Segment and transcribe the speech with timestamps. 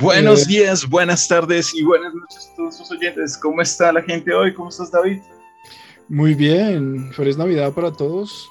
[0.00, 3.36] Buenos eh, días, buenas tardes y buenas noches a todos los oyentes.
[3.36, 4.54] ¿Cómo está la gente hoy?
[4.54, 5.18] ¿Cómo estás, David?
[6.08, 7.12] Muy bien.
[7.14, 8.48] Feliz Navidad para todos.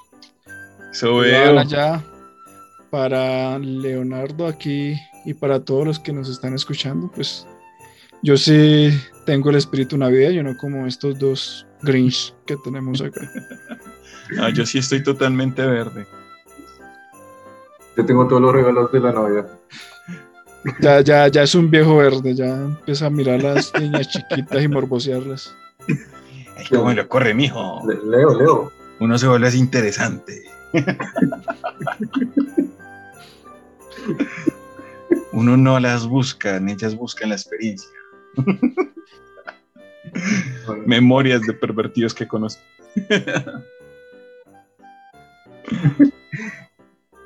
[0.91, 1.23] Eso
[1.63, 2.03] ya
[2.89, 7.47] para Leonardo aquí y para todos los que nos están escuchando, pues
[8.23, 8.89] yo sí
[9.25, 13.21] tengo el espíritu navideño, no como estos dos Grinch que tenemos acá.
[14.53, 16.05] yo sí estoy totalmente verde.
[17.95, 19.47] Yo tengo todos los regalos de la Navidad.
[20.79, 24.61] Ya, ya, ya es un viejo verde, ya empieza a mirar a las niñas chiquitas
[24.61, 25.55] y morbosearlas.
[26.57, 27.81] Ay, cómo lo corre, mijo.
[28.05, 28.71] Leo, Leo.
[28.99, 30.43] Uno se vuelve así interesante.
[35.31, 37.89] Uno no las busca, ellas buscan la experiencia.
[40.85, 42.61] Memorias de pervertidos que conozco.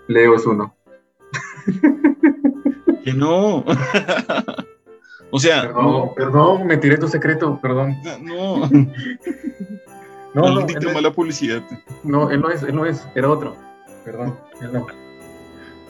[0.07, 0.75] Leo es uno.
[3.03, 3.65] Que no.
[5.31, 5.61] o sea.
[5.63, 7.97] Perdón, perdón, me tiré tu secreto, perdón.
[8.21, 8.67] No.
[10.33, 10.65] no, no.
[10.65, 11.61] no mala publicidad.
[12.03, 13.55] No, él no es, él no es, era otro.
[14.05, 14.87] Perdón, él no.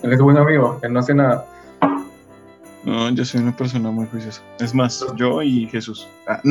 [0.04, 1.46] Él es buen amigo, él no hace nada.
[2.84, 4.42] No, yo soy una persona muy juiciosa.
[4.60, 6.08] Es más, yo y Jesús.
[6.28, 6.42] Ah,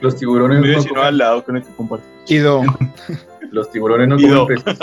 [0.00, 2.06] Los tiburones no vecino al lado con el que comparto.
[3.50, 4.78] Los tiburones no comen peces.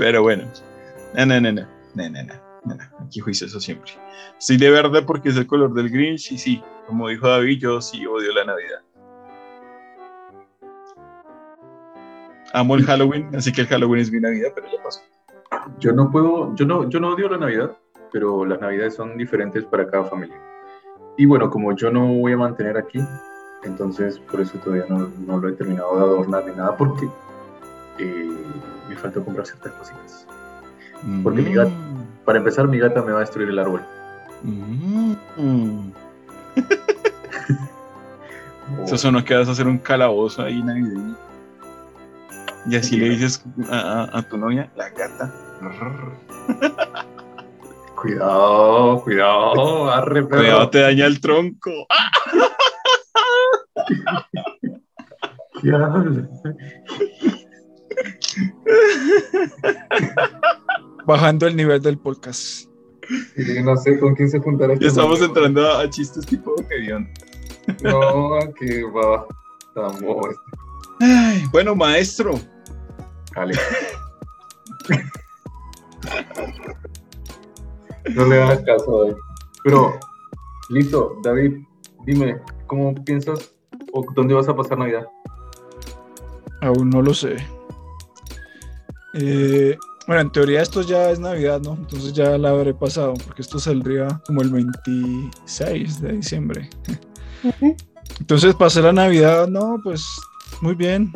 [0.00, 0.44] Pero bueno.
[1.14, 1.66] No, no, no, no.
[1.94, 2.74] No, no, no.
[3.04, 3.92] Aquí juicioso siempre.
[4.38, 7.82] Estoy de verde porque es el color del Grinch y sí, como dijo David, yo
[7.82, 8.80] sí odio la Navidad.
[12.54, 15.00] Amo el Halloween, así que el Halloween es mi Navidad, pero ya pasó.
[15.78, 17.76] Yo no puedo, yo no, yo no odio la Navidad,
[18.10, 20.40] pero las Navidades son diferentes para cada familia.
[21.18, 23.00] Y bueno, como yo no voy a mantener aquí,
[23.64, 27.06] entonces por eso todavía no, no lo he terminado de adornar ni nada, porque
[28.02, 28.28] eh,
[28.88, 30.26] me falta comprar ciertas cositas.
[31.22, 32.24] Porque mi gata, mm.
[32.24, 33.82] para empezar, mi gata me va a destruir el árbol.
[34.42, 35.90] Mm.
[38.84, 41.16] Eso sonó que vas a hacer un calabozo ahí navideño.
[42.66, 45.32] Y así le dices a, tu novia, la gata.
[48.00, 51.70] Cuidado, cuidado, arre, Cuidado, te daña el tronco.
[61.06, 62.68] Bajando el nivel del podcast.
[63.64, 64.74] no sé con quién se juntará.
[64.74, 67.08] Este ya estamos entrando a, chistes tipo Gedeon.
[67.82, 69.26] No, que va.
[69.68, 70.36] Estamos.
[71.00, 72.38] Ay, bueno, maestro.
[73.34, 73.54] Dale.
[78.14, 79.16] no le hagas caso, David.
[79.64, 79.98] Pero,
[80.70, 81.58] listo, David,
[82.04, 83.52] dime, ¿cómo piensas
[83.92, 85.06] o dónde vas a pasar Navidad?
[86.62, 87.36] Aún no lo sé.
[89.14, 89.76] Eh,
[90.06, 91.74] bueno, en teoría esto ya es Navidad, ¿no?
[91.74, 96.70] Entonces ya la habré pasado, porque esto saldría como el 26 de diciembre.
[98.18, 100.04] Entonces pasé la Navidad, no, pues
[100.62, 101.12] muy bien.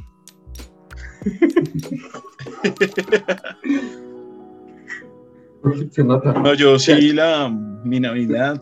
[6.04, 8.60] No, yo sí la mi Navidad.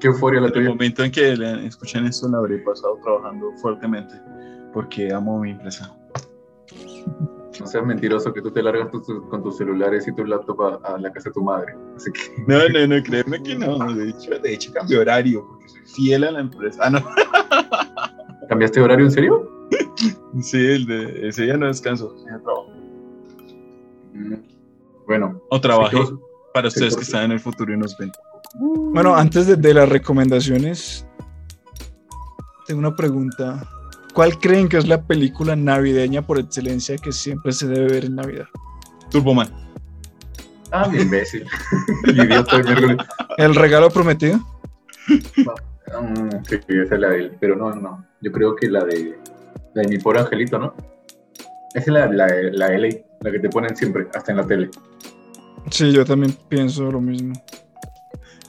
[0.00, 0.64] Qué euforia la tuya.
[0.64, 1.32] El momento en que
[1.64, 4.14] escuchan esto la habré pasado trabajando fuertemente
[4.72, 5.94] porque amo mi empresa.
[7.60, 11.12] No seas mentiroso que tú te largas con tus celulares y tu laptop a, la
[11.12, 11.74] casa de tu madre.
[11.96, 12.20] Así que...
[12.46, 13.92] No, no, no, créeme que no.
[13.94, 16.82] De hecho, de hecho cambio horario porque soy fiel a la empresa.
[16.84, 17.00] Ah, no.
[18.48, 19.68] ¿Cambiaste horario en serio?
[20.40, 22.70] Sí, el de ese día no descanso, ya trabajo.
[24.12, 24.34] Mm,
[25.06, 25.40] bueno.
[25.50, 25.98] O trabajé
[26.52, 28.12] para ustedes que están en el futuro y nos ven.
[28.54, 31.06] Bueno, antes de, de las recomendaciones,
[32.66, 33.62] tengo una pregunta.
[34.12, 38.16] ¿Cuál creen que es la película navideña por excelencia que siempre se debe ver en
[38.16, 38.46] Navidad?
[39.10, 39.48] Turboman.
[40.70, 41.46] Ah, mi imbécil.
[43.38, 44.40] ¿El regalo prometido?
[45.98, 48.06] Um, sí, esa es la de él, pero no, no.
[48.20, 49.18] Yo creo que la de,
[49.74, 50.74] la de mi pobre angelito, ¿no?
[51.74, 52.88] Esa es la, la, la de LA,
[53.20, 54.70] la que te ponen siempre, hasta en la tele.
[55.70, 57.34] Sí, yo también pienso lo mismo.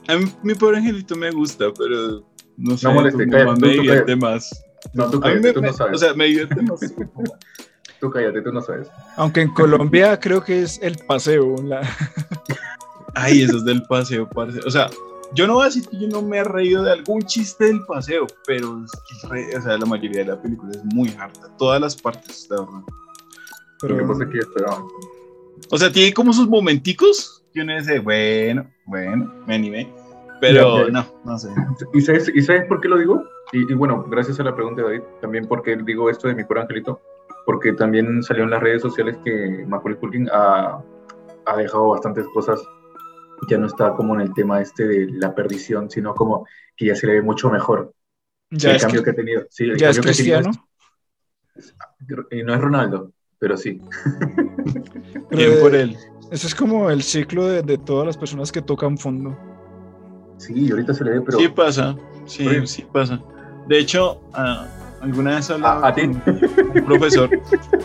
[0.07, 2.25] A mí, mi pobre angelito me gusta, pero
[2.57, 4.63] no sé, no moleste, me divierte más.
[4.93, 5.95] No, tú cállate, tú no sabes.
[5.95, 6.79] O sea, me divierte más.
[7.99, 8.89] tú cállate, tú no sabes.
[9.15, 11.55] Aunque en Colombia creo que es el paseo.
[11.63, 11.81] La...
[13.15, 14.59] Ay, eso es del paseo, parce.
[14.65, 14.89] O sea,
[15.33, 17.83] yo no voy a decir que yo no me he reído de algún chiste del
[17.85, 21.49] paseo, pero o sea, la mayoría de la película es muy harta.
[21.57, 22.81] Todas las partes, de verdad.
[23.81, 24.83] Pero qué pasa aquí, esperaba.
[25.71, 30.02] O sea, tiene como sus momenticos que uno dice, bueno, bueno, me animé.
[30.47, 31.49] Pero no, no sé.
[31.93, 33.23] ¿Y sabes, ¿Y sabes por qué lo digo?
[33.51, 36.61] Y, bueno, gracias a la pregunta de David, también porque digo esto de mi puro
[36.61, 37.01] angelito,
[37.45, 40.81] porque también salió en las redes sociales que Macaulay Culkin ha,
[41.45, 42.59] ha dejado bastantes cosas
[43.49, 46.95] ya no está como en el tema este de la perdición, sino como que ya
[46.95, 47.93] se le ve mucho mejor.
[48.49, 49.45] Ya el es, cambio que ha tenido.
[49.49, 50.51] Sí, el ya es que cristiano.
[52.31, 53.81] y no es Ronaldo, pero sí.
[55.31, 55.97] Bien por él.
[56.31, 59.37] Ese es como el ciclo de, de todas las personas que tocan fondo.
[60.37, 61.95] Sí, ahorita se le ve, pero Sí pasa,
[62.25, 63.19] sí, sí pasa.
[63.67, 64.65] De hecho, ah,
[65.01, 66.03] alguna vez hablaba ¿A- con
[66.75, 67.29] un profesor,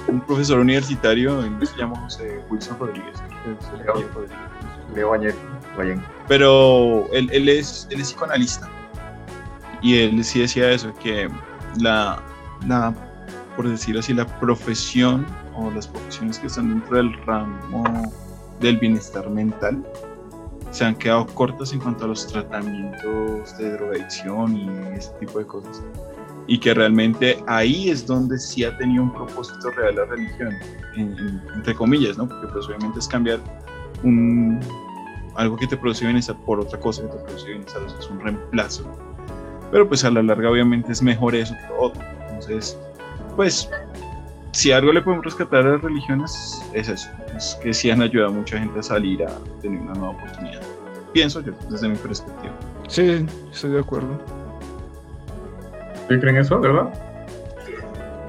[0.08, 3.22] un profesor universitario, él se llama José Wilson Rodríguez.
[4.94, 5.14] Leo
[6.26, 8.68] pero él, él es, él es psicoanalista.
[9.80, 11.28] Y él sí decía eso, que
[11.80, 12.20] la,
[12.66, 12.92] la,
[13.54, 15.24] por decirlo así, la profesión
[15.54, 17.84] o las profesiones que están dentro del ramo
[18.60, 19.84] del bienestar mental
[20.70, 25.46] se han quedado cortas en cuanto a los tratamientos de drogadicción y ese tipo de
[25.46, 25.82] cosas.
[26.46, 30.54] Y que realmente ahí es donde sí ha tenido un propósito real la religión,
[30.96, 32.26] en- en- entre comillas, ¿no?
[32.28, 33.38] Porque pues obviamente es cambiar
[34.02, 34.58] un,
[35.36, 38.10] algo que te produce bienestar por otra cosa que te produce bienestar, o sea, es
[38.10, 38.84] un reemplazo.
[39.70, 42.02] Pero pues a la larga obviamente es mejor eso que lo otro.
[42.28, 42.78] Entonces,
[43.36, 43.68] pues,
[44.52, 48.30] si algo le podemos rescatar a las religiones es eso, es que sí han ayudado
[48.30, 49.30] a mucha gente a salir a
[49.60, 50.60] tener una nueva oportunidad.
[51.12, 52.52] Pienso yo, desde mi perspectiva.
[52.88, 54.18] Sí, estoy de acuerdo.
[56.08, 56.88] ¿Sí creen eso, verdad?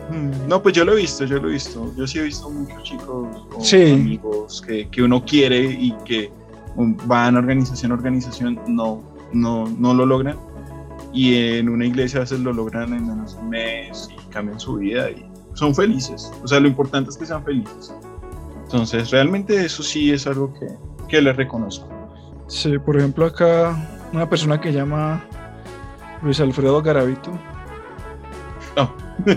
[0.10, 1.94] Mm, No, pues yo lo he visto, yo lo he visto.
[1.96, 3.92] Yo sí he visto muchos chicos o Sí.
[3.92, 6.32] amigos que, que uno quiere y que
[7.06, 10.38] van organización a organización, no, no, no lo logran.
[11.14, 14.60] Y en una iglesia a veces lo logran en menos de un mes y cambian
[14.60, 15.26] su vida y
[15.60, 16.32] son felices.
[16.42, 17.94] O sea, lo importante es que sean felices.
[18.64, 20.68] Entonces, realmente eso sí es algo que,
[21.08, 21.88] que les reconozco.
[22.48, 23.76] Sí, por ejemplo, acá
[24.14, 25.22] una persona que llama
[26.22, 27.32] Luis Alfredo Garavito.
[28.76, 28.94] No.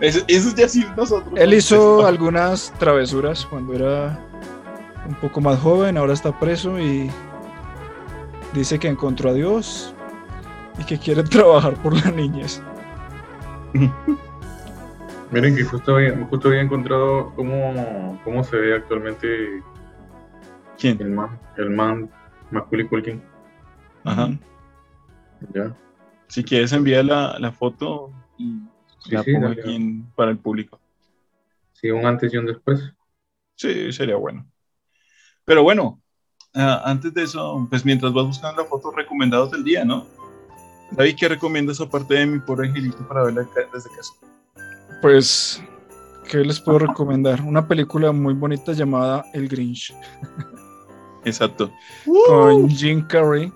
[0.00, 1.34] eso, eso ya sí nosotros.
[1.36, 4.24] Él hizo algunas travesuras cuando era
[5.06, 7.10] un poco más joven, ahora está preso y
[8.54, 9.94] dice que encontró a Dios
[10.78, 12.62] y que quiere trabajar por la niñez.
[15.32, 19.62] Miren que justo había, justo había encontrado cómo, cómo se ve actualmente
[20.78, 21.00] ¿Quién?
[21.00, 22.10] el man, el man
[22.50, 23.22] Macaulay Culkin.
[24.04, 24.28] Ajá.
[25.54, 25.74] Ya.
[26.28, 28.58] Si quieres envía la, la foto y
[29.04, 30.78] Sí, la sí, pongo aquí en- para el público.
[31.72, 32.92] Sí, un antes y un después.
[33.56, 34.46] Sí, sería bueno.
[35.44, 36.00] Pero bueno,
[36.54, 40.06] ah, antes de eso, pues mientras vas buscando la foto, recomendados del día, ¿no?
[40.92, 43.42] David, ¿qué recomiendas aparte de mi pobre angelito para verla
[43.72, 44.12] desde casa?
[45.02, 45.60] Pues,
[46.30, 47.42] ¿qué les puedo recomendar?
[47.42, 49.92] Una película muy bonita llamada El Grinch,
[51.24, 51.70] Exacto.
[52.28, 53.52] con Jim Carrey.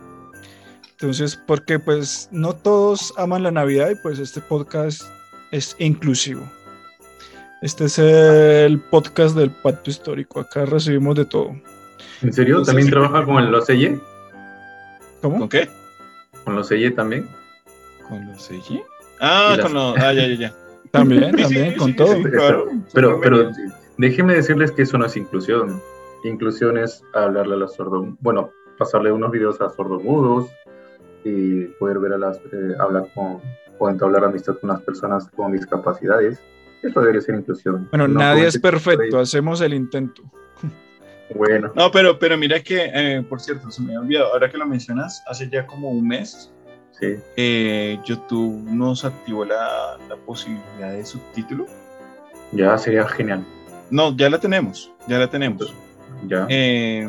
[0.92, 5.02] Entonces, porque pues no todos aman la Navidad y pues este podcast
[5.52, 6.42] es inclusivo.
[7.62, 10.40] Este es el podcast del pacto histórico.
[10.40, 11.50] Acá recibimos de todo.
[12.22, 12.56] ¿En serio?
[12.58, 14.00] Entonces, ¿También trabaja con el- los selle?
[15.22, 15.38] ¿Cómo?
[15.40, 15.68] ¿Con qué?
[16.44, 17.28] ¿Con los selle también?
[18.08, 18.82] ¿Con los CG?
[19.20, 19.96] Ah, las- con los...
[19.98, 20.54] Ah, ya, ya, ya.
[20.96, 22.14] También, también, sí, con sí, todo.
[22.14, 22.66] sí, claro.
[22.92, 23.50] Pero, pero
[23.98, 25.80] déjenme decirles que eso no es inclusión.
[26.24, 30.50] Inclusión es hablarle a los sordos, bueno, pasarle unos videos a sordomudos
[31.24, 33.40] y poder ver a las, eh, hablar con,
[33.78, 36.40] o entablar amistad con las personas con discapacidades.
[36.82, 37.88] Eso debería ser inclusión.
[37.90, 40.22] Bueno, No nadie es perfecto, hacemos el intento.
[41.34, 44.58] Bueno, No, pero, pero mira que, eh, por cierto, se me había olvidado, ahora que
[44.58, 46.52] lo mencionas, hace ya como un mes,
[47.00, 47.16] sí.
[47.36, 51.66] eh, YouTube nos activó la, la posibilidad de subtítulo.
[52.52, 53.44] Ya sería genial.
[53.90, 55.72] No, ya la tenemos, ya la tenemos.
[56.26, 56.46] Ya.
[56.48, 57.08] Eh,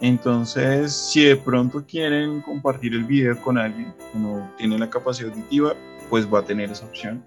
[0.00, 5.30] entonces, si de pronto quieren compartir el video con alguien que no tiene la capacidad
[5.30, 5.74] auditiva,
[6.08, 7.24] pues va a tener esa opción.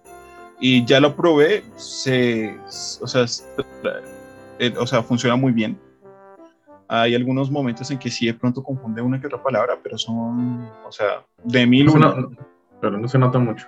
[0.60, 2.56] Y ya lo probé, se,
[3.02, 3.26] o, sea,
[4.60, 5.78] eh, o sea, funciona muy bien.
[6.94, 10.68] Hay algunos momentos en que sí de pronto confunde una que otra palabra, pero son,
[10.86, 12.08] o sea, de mil no, una.
[12.16, 12.32] no-
[12.82, 13.66] pero no se nota mucho.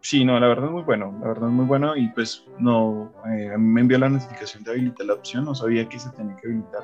[0.00, 3.12] Sí, no, la verdad es muy bueno, la verdad es muy bueno y pues no,
[3.30, 6.10] eh, a mí me envió la notificación de habilitar la opción, no sabía que se
[6.10, 6.82] tenía que habilitar.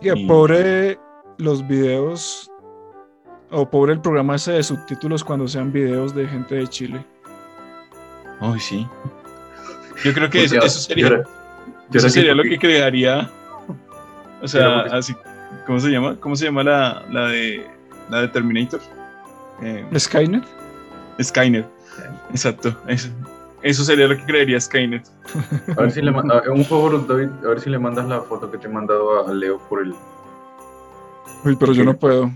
[0.00, 0.98] Que Y- pobre
[1.38, 2.48] los videos,
[3.50, 7.04] o pobre el programa ese de subtítulos cuando sean videos de gente de Chile.
[8.40, 8.86] Ay, sí.
[10.04, 11.24] Yo creo que Porque eso, ahora- eso sería, y ahora-
[11.92, 13.28] y eso sería sí, lo que crearía.
[14.42, 15.16] O sea, porque- así,
[15.66, 16.16] ¿cómo se llama?
[16.20, 17.66] ¿Cómo se llama la, la de
[18.10, 18.80] la de Terminator?
[19.62, 20.44] Eh, Skynet.
[21.20, 21.66] Skynet.
[22.30, 22.76] Exacto.
[22.86, 23.08] Eso,
[23.62, 25.02] eso sería lo que crearía Skynet.
[25.76, 28.20] A ver si le ma- a- un favor, David, a ver si le mandas la
[28.22, 29.92] foto que te he mandado a Leo por el.
[31.44, 32.30] Uy, pero yo no puedo.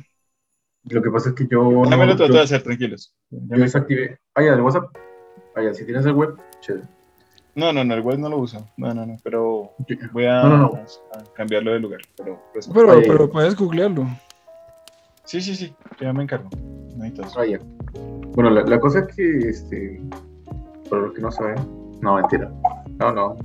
[0.84, 1.62] Lo que pasa es que yo.
[1.70, 3.14] Me lo trato yo- de hacer, tranquilos.
[3.30, 4.18] Ya Yo me- desactivé.
[4.34, 4.84] Ah, ya, el WhatsApp.
[5.54, 6.84] Ah, ya, si tienes el web, chévere.
[7.54, 8.66] No, no, no, el web no lo uso.
[8.76, 9.72] No, no, no, pero
[10.12, 10.68] voy a, No, no, no.
[10.74, 12.00] a cambiarlo de lugar.
[12.16, 14.06] Pero, pues, Pero, puedes googlearlo.
[15.24, 16.48] sí, sí, sí, ya me encargo.
[16.96, 17.34] No hay tos.
[17.36, 17.58] Ah, ya.
[18.34, 20.00] Bueno, la, la cosa es que, este,
[20.88, 21.56] para los que no saben,
[22.00, 22.50] no, mentira.
[22.98, 23.36] No, no.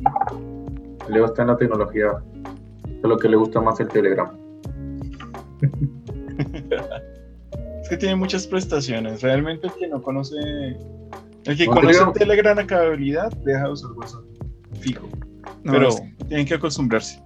[1.10, 2.12] Leo está en la tecnología,
[3.02, 4.30] solo que le gusta más el Telegram.
[7.82, 9.22] Es que tiene muchas prestaciones.
[9.22, 10.36] Realmente el que no conoce.
[11.48, 14.22] El que No, conoce Telegram- Telegram a cabalidad deja de usar WhatsApp.
[14.80, 15.08] Fijo.
[15.64, 17.22] No, pero es- tienen que acostumbrarse.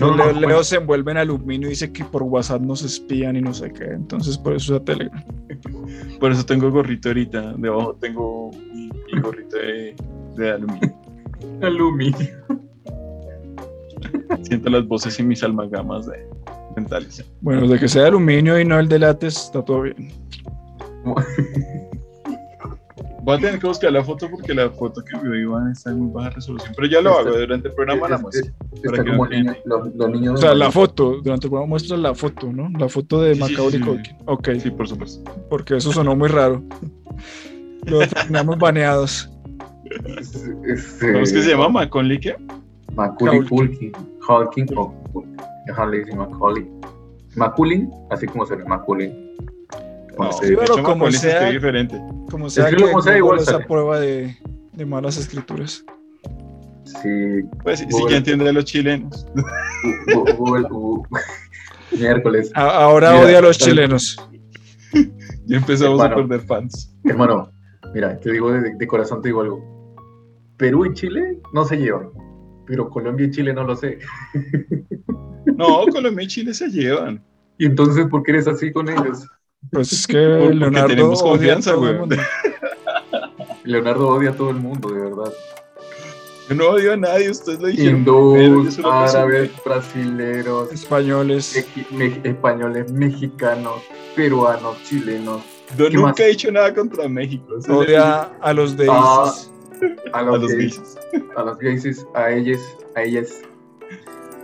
[0.00, 0.48] no, no, Leo.
[0.48, 3.72] Leo se envuelve en aluminio y dice que por WhatsApp nos espían y no sé
[3.72, 3.84] qué.
[3.84, 5.22] Entonces por eso usa Telegram.
[6.20, 7.54] Por eso tengo gorrito ahorita.
[7.58, 9.94] Debajo tengo mi, mi gorrito de,
[10.36, 10.94] de aluminio.
[11.62, 12.28] Aluminio.
[14.42, 16.26] Siento las voces y mis almagamas de
[16.76, 17.24] mentales.
[17.40, 20.10] Bueno, de que sea de aluminio y no el de látex, está todo bien.
[23.28, 25.98] Voy a tener que buscar la foto porque la foto que vio Iván está en
[26.00, 26.72] muy baja resolución.
[26.74, 28.08] Pero ya lo Está- hago durante el programa.
[28.08, 28.46] La Es- muestro.
[28.46, 29.42] es- para Está que como vean.
[29.42, 30.34] niño- los, los niños.
[30.34, 32.70] O sea, la foto, durante el programa muestra la foto, ¿no?
[32.78, 33.84] La foto de Sí, Macaulay sí, sí.
[33.84, 34.16] Culkin.
[34.24, 35.30] Ok, Sí, por supuesto.
[35.50, 36.62] porque eso sonó muy raro.
[37.84, 39.30] Lo terminamos baneados.
[40.06, 41.68] ¿Cómo es que se llama?
[41.68, 42.34] ¿Macaulay qué?
[42.94, 43.92] Macaulay Culkin.
[44.26, 44.66] Culkin.
[44.78, 44.94] O
[45.90, 46.66] dicen Macaulay.
[47.36, 49.27] Macaulay, así como se llama Macaulay.
[50.18, 51.96] No, Sí, pero como sea- diferente.
[52.30, 54.36] Como sea que como sea, Google igual esa prueba de,
[54.72, 55.84] de malas escrituras.
[56.84, 58.10] Sí, Pues sí, sí Google.
[58.12, 59.26] ya entiende a los chilenos.
[60.36, 60.66] Google,
[61.98, 62.50] miércoles.
[62.54, 64.16] A- ahora Mira, odia a los tal- chilenos.
[65.46, 66.28] Ya empezamos a Hermano.
[66.28, 66.94] perder fans.
[67.04, 67.50] Hermano,
[67.94, 69.94] mira, te digo de, de corazón, te digo algo.
[70.56, 72.08] Perú y Chile no se llevan,
[72.66, 73.98] pero Colombia y Chile no lo sé.
[75.56, 77.24] No, Colombia y Chile se llevan.
[77.58, 79.26] Y entonces, ¿por qué eres así con ellos?
[79.70, 81.96] Pues es que porque Leonardo tenemos confianza, güey.
[83.64, 85.32] Leonardo odia a todo el mundo, de verdad.
[86.48, 88.72] Yo no odio a nadie, ustedes lo dijeron.
[88.72, 91.54] solo árabes, brasileros, Españoles.
[91.54, 93.82] meji- me- españoles, mexicanos,
[94.16, 95.42] peruanos, chilenos,
[95.76, 96.20] Yo ¿Qué nunca más?
[96.20, 97.56] he dicho nada contra México.
[97.68, 99.50] Odia a los de Ah, ISIS.
[100.14, 100.96] a a los, los gays, gays.
[101.36, 102.60] a los gays, a ellos,
[102.96, 103.42] a ellas.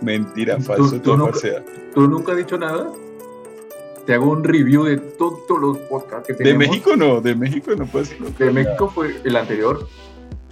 [0.01, 1.63] Mentira, falso, tú todo nunca- falsedad.
[1.95, 2.91] ¿Tú nunca has dicho nada?
[4.05, 6.67] Te hago un review de todos los podcasts que De tenemos.
[6.67, 8.29] México no, de México no puedes decirlo.
[8.37, 9.87] De México fue el anterior.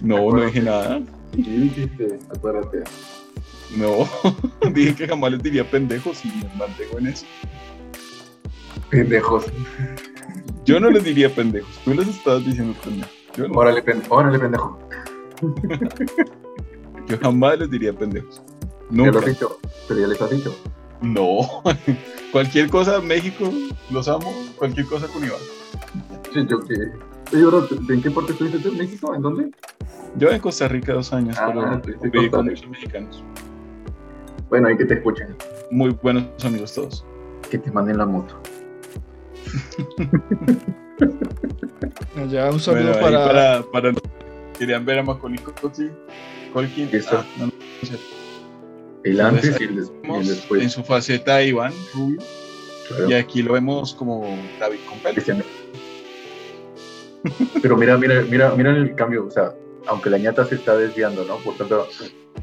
[0.00, 1.00] No, no dije nada.
[1.34, 2.82] Sí, dijiste, acuérdate.
[3.76, 4.08] No,
[4.72, 7.26] dije que jamás les diría pendejos y me mantengo en eso.
[8.90, 9.44] Pendejos.
[10.64, 13.12] Yo no les diría pendejos, tú les estabas diciendo pendejos.
[13.36, 14.78] Yo, no, Órale, pen- órale, pendejo.
[17.08, 18.42] yo jamás les diría pendejos.
[18.90, 19.18] Ya lo Nunca.
[19.20, 19.58] has dicho,
[19.88, 20.54] pero ya les has dicho.
[21.00, 21.62] No.
[22.32, 23.50] Cualquier cosa, México,
[23.90, 24.32] los amo.
[24.56, 25.38] Cualquier cosa con Iván.
[26.32, 26.74] Sí, yo que.
[27.32, 28.68] Oye, bro, ¿en qué parte estuviste tú?
[28.70, 29.14] ¿En México?
[29.14, 29.50] ¿En dónde?
[30.16, 33.22] Yo en Costa Rica dos años, Ah, pero viví con muchos mexicanos.
[34.48, 35.36] Bueno, ahí que te escuchen.
[35.70, 37.04] Muy buenos amigos todos.
[37.50, 38.40] Que te manden la moto.
[42.16, 43.92] Allá un saludo Bueno, para, para, para
[44.58, 45.92] querían ver a Macaulay Culkin.
[46.52, 46.90] Colkin.
[46.90, 47.18] Listo.
[47.18, 47.52] Ah, no, no,
[49.04, 50.72] El Entonces, antes y el, des- y el vemos en después.
[50.72, 52.18] su faceta Iván Rubio.
[52.88, 53.10] claro.
[53.10, 55.14] Y aquí lo vemos como David con pelo.
[55.14, 55.44] Cristiano.
[57.62, 59.26] Pero mira, mira, mira, mira el cambio.
[59.26, 59.54] O sea,
[59.86, 61.36] aunque la ñata se está desviando, ¿no?
[61.38, 61.76] Por tanta.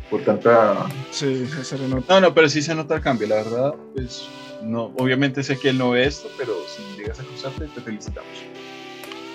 [0.10, 0.88] Por tanta.
[1.12, 2.14] Sí, se le nota.
[2.14, 3.76] No, no, pero sí se nota el cambio, la verdad.
[3.94, 4.28] Pues,
[4.64, 8.30] no, obviamente sé que él no ve esto, pero si llegas a cruzarte, te felicitamos.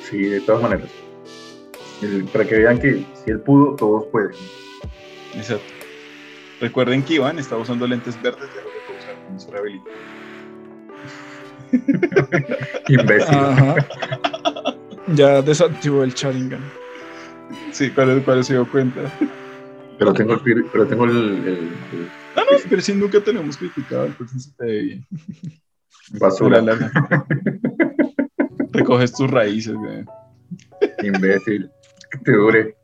[0.09, 0.89] Sí, de todas maneras.
[2.03, 4.33] El- para que vean que si él pudo, todos pueden.
[5.35, 5.73] Exacto.
[6.61, 9.37] Recuerden que Iván está usando lentes verdes, ya lo dejó usar con.
[12.89, 13.35] Imbécil.
[13.37, 13.75] Ajá.
[15.09, 16.61] Ya desactivó el Sharingan.
[17.73, 19.03] Sí, ¿cuál, cuál se dio cuenta?
[19.99, 24.07] Pero tengo el, pero tengo el, el- el No, no, pero si nunca tenemos criticado,
[24.07, 25.07] entonces se te ve bien.
[26.19, 26.63] basura.
[28.73, 30.05] Recoges tus raíces, güey.
[31.03, 31.71] Imbécil.
[32.11, 32.77] Que te dure.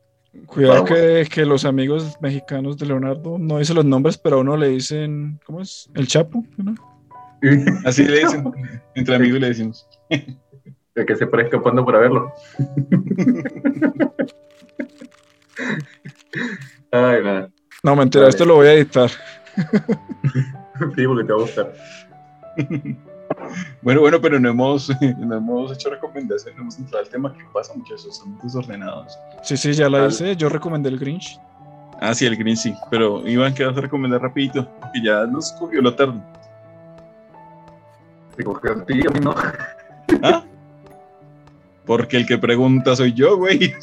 [0.53, 4.55] Cuidado que, que los amigos mexicanos de Leonardo no dicen los nombres, pero a uno
[4.59, 5.89] le dicen, ¿cómo es?
[5.95, 6.75] El Chapo, ¿no?
[7.87, 8.53] Así le dicen.
[8.95, 9.89] Entre amigos le decimos.
[10.95, 12.31] De que se para escapando para verlo.
[16.91, 17.51] Ay, nada.
[17.83, 18.31] No, mentira, Vale.
[18.31, 19.09] esto lo voy a editar.
[19.09, 21.73] Sí, porque te va a gustar.
[23.83, 27.33] Bueno, bueno, pero no hemos, no hemos hecho recomendaciones, no hemos entrado al tema.
[27.33, 28.17] ¿Qué pasa, muchachos?
[28.17, 29.19] Son desordenados.
[29.43, 30.37] Sí, sí, ya la hice.
[30.37, 31.39] Yo recomendé el Grinch.
[32.01, 32.75] Ah, sí, el Green sí.
[32.91, 34.69] Pero Iván, ¿qué vas a recomendar rapidito?
[34.81, 36.21] Porque ya nos cogió lo tarde.
[38.37, 39.35] Te cogió a ti, a mí no.
[40.23, 40.43] ¿Ah?
[41.87, 43.73] Porque el que pregunta soy yo, güey.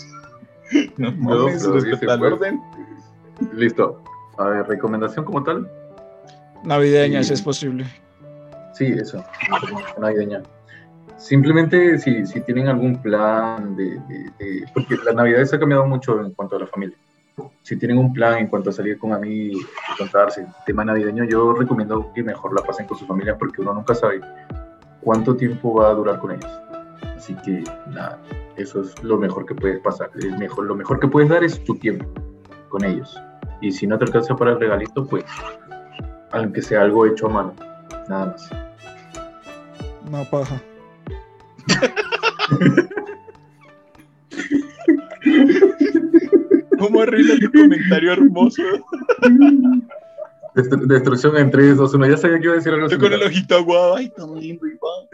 [0.97, 2.33] No, No, mames, pero respeta dice, el pues.
[2.33, 2.61] orden.
[3.53, 4.03] Listo.
[4.37, 5.67] A ver, recomendación como tal.
[6.63, 7.29] Navideña, Sí.
[7.29, 7.85] si es posible.
[8.79, 9.21] Sí, eso.
[9.99, 10.41] Navideña.
[11.17, 13.99] Simplemente si, si tienen algún plan de,
[14.73, 16.95] Porque la Navidad se ha cambiado mucho en cuanto a la familia.
[17.61, 22.09] Si tienen un plan en cuanto a salir con amigos, encontrarse, tema navideño, yo recomiendo
[22.15, 24.21] que mejor la pasen con su familia porque uno nunca sabe
[25.01, 26.61] cuánto tiempo va a durar con ellos.
[27.17, 28.17] Así que nada,
[28.55, 30.09] eso es lo mejor que puedes pasar.
[30.15, 32.05] Es mejor, lo mejor que puedes dar es tu tiempo
[32.69, 33.13] con ellos.
[33.59, 35.25] Y si no te alcanza para el regalito, pues
[36.31, 37.55] aunque sea algo hecho a mano,
[38.07, 38.68] nada más.
[40.09, 40.59] No paja.
[46.79, 48.61] ¿Cómo arregla tu comentario hermoso?
[50.55, 52.07] Destru- destrucción en 3, 2, 1.
[52.07, 54.65] Ya sabía que iba a decir algo Yo con el ojito aguado, ay, tan lindo,
[54.65, 55.07] Iván.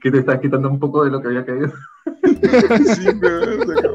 [0.00, 1.72] Que te estás quitando un poco de lo que había caído.
[2.94, 3.90] Sí, güey, o sea,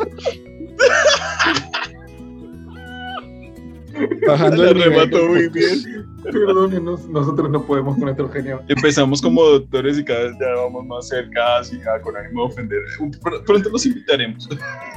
[4.28, 6.08] Bajando el remató muy bien.
[6.24, 8.62] Perdónenos, nosotros no podemos con nuestro genio.
[8.68, 12.80] Empezamos como doctores y cada vez ya vamos más cerca, así, con ánimo de ofender.
[13.00, 14.48] Pr- Pronto los invitaremos.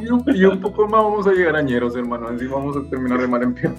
[0.00, 2.28] Y un, y un poco más vamos a llegar a ñeros, hermano.
[2.28, 3.74] Así vamos a terminar de mal en peor.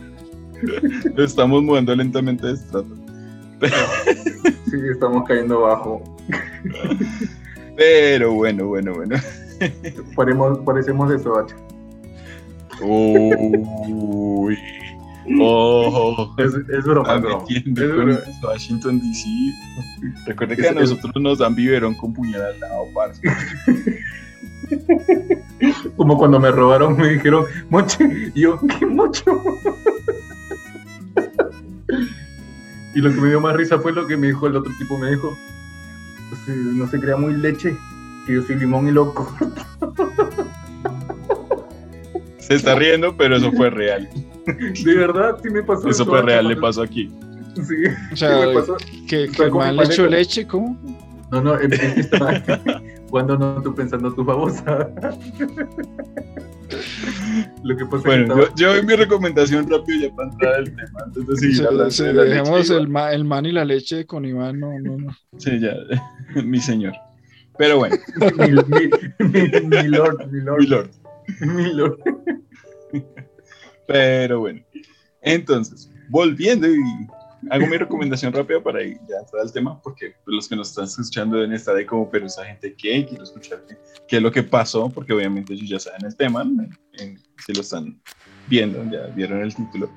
[1.15, 2.87] Lo estamos mudando lentamente de estrato.
[4.69, 6.01] Sí, estamos cayendo bajo.
[7.77, 9.17] Pero bueno, bueno, bueno.
[10.15, 11.55] Paremos, parecemos de Soacha.
[12.81, 14.57] Uy.
[15.39, 16.33] Oh.
[16.37, 17.43] Es, es broma, es broma.
[17.49, 18.43] metiendo Es.
[18.43, 19.25] Washington DC.
[20.27, 23.21] Recuerde que Es- a nosotros nos dan biberón con puñal al lado, parce.
[25.97, 28.31] Como cuando me robaron, me dijeron, moche.
[28.35, 29.41] Y yo, ¿qué mocho?
[32.93, 34.97] y lo que me dio más risa fue lo que me dijo el otro tipo.
[34.97, 35.35] Me dijo,
[36.45, 37.75] "Sí, no se crea muy leche,
[38.25, 39.31] que yo soy limón y loco.
[42.47, 44.07] Se está riendo, pero eso fue real.
[44.45, 45.87] De verdad, sí me pasó.
[45.89, 47.11] Eso fue real, le pasó aquí.
[47.55, 47.63] Sí, O
[48.11, 48.77] sí sea, me pasó.
[49.07, 50.77] que, que mal hecho leche, ¿cómo?
[51.31, 52.41] No, no, es que estaba
[53.09, 54.89] cuando no tú pensando tu babosa.
[57.63, 60.29] Lo que pasa es que Bueno, estaba- yo, yo doy mi recomendación rápido ya para
[60.31, 60.99] entrar al tema.
[61.05, 63.65] Antes de seguir Se- hablando se- de la dejemos el, ma- el man y la
[63.65, 65.15] leche con Iván, no, no, no.
[65.37, 65.73] Sí, ya,
[66.43, 66.93] mi señor.
[67.57, 67.95] Pero bueno,
[68.37, 68.89] mi, mi-
[69.29, 70.89] mi- mi lord, mi lord, mi lord.
[71.41, 71.99] mi lord.
[73.87, 74.61] Pero bueno.
[75.21, 76.77] Entonces, volviendo y
[77.49, 80.85] hago mi recomendación rápida para ir ya entrar al tema, porque los que nos están
[80.85, 83.63] escuchando deben estar ahí como, pero esa gente qué, quiero escuchar
[84.07, 86.43] qué, es lo que pasó, porque obviamente ellos ya saben el tema.
[86.93, 88.01] En- si lo están
[88.47, 89.89] viendo, ya vieron el título.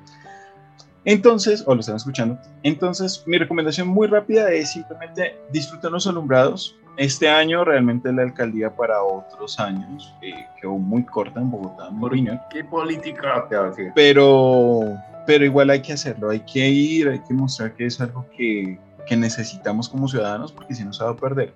[1.05, 2.37] Entonces, o lo están escuchando.
[2.63, 6.77] Entonces, mi recomendación muy rápida es simplemente disfruten los alumbrados.
[6.99, 11.95] Este año realmente la alcaldía para otros años eh, quedó muy corta en Bogotá, en
[11.95, 13.47] Moriñón ¿Qué política?
[13.73, 13.83] Sí.
[13.95, 14.81] pero,
[15.25, 18.77] pero igual hay que hacerlo, hay que ir, hay que mostrar que es algo que,
[19.07, 21.53] que necesitamos como ciudadanos porque si no se va a perder.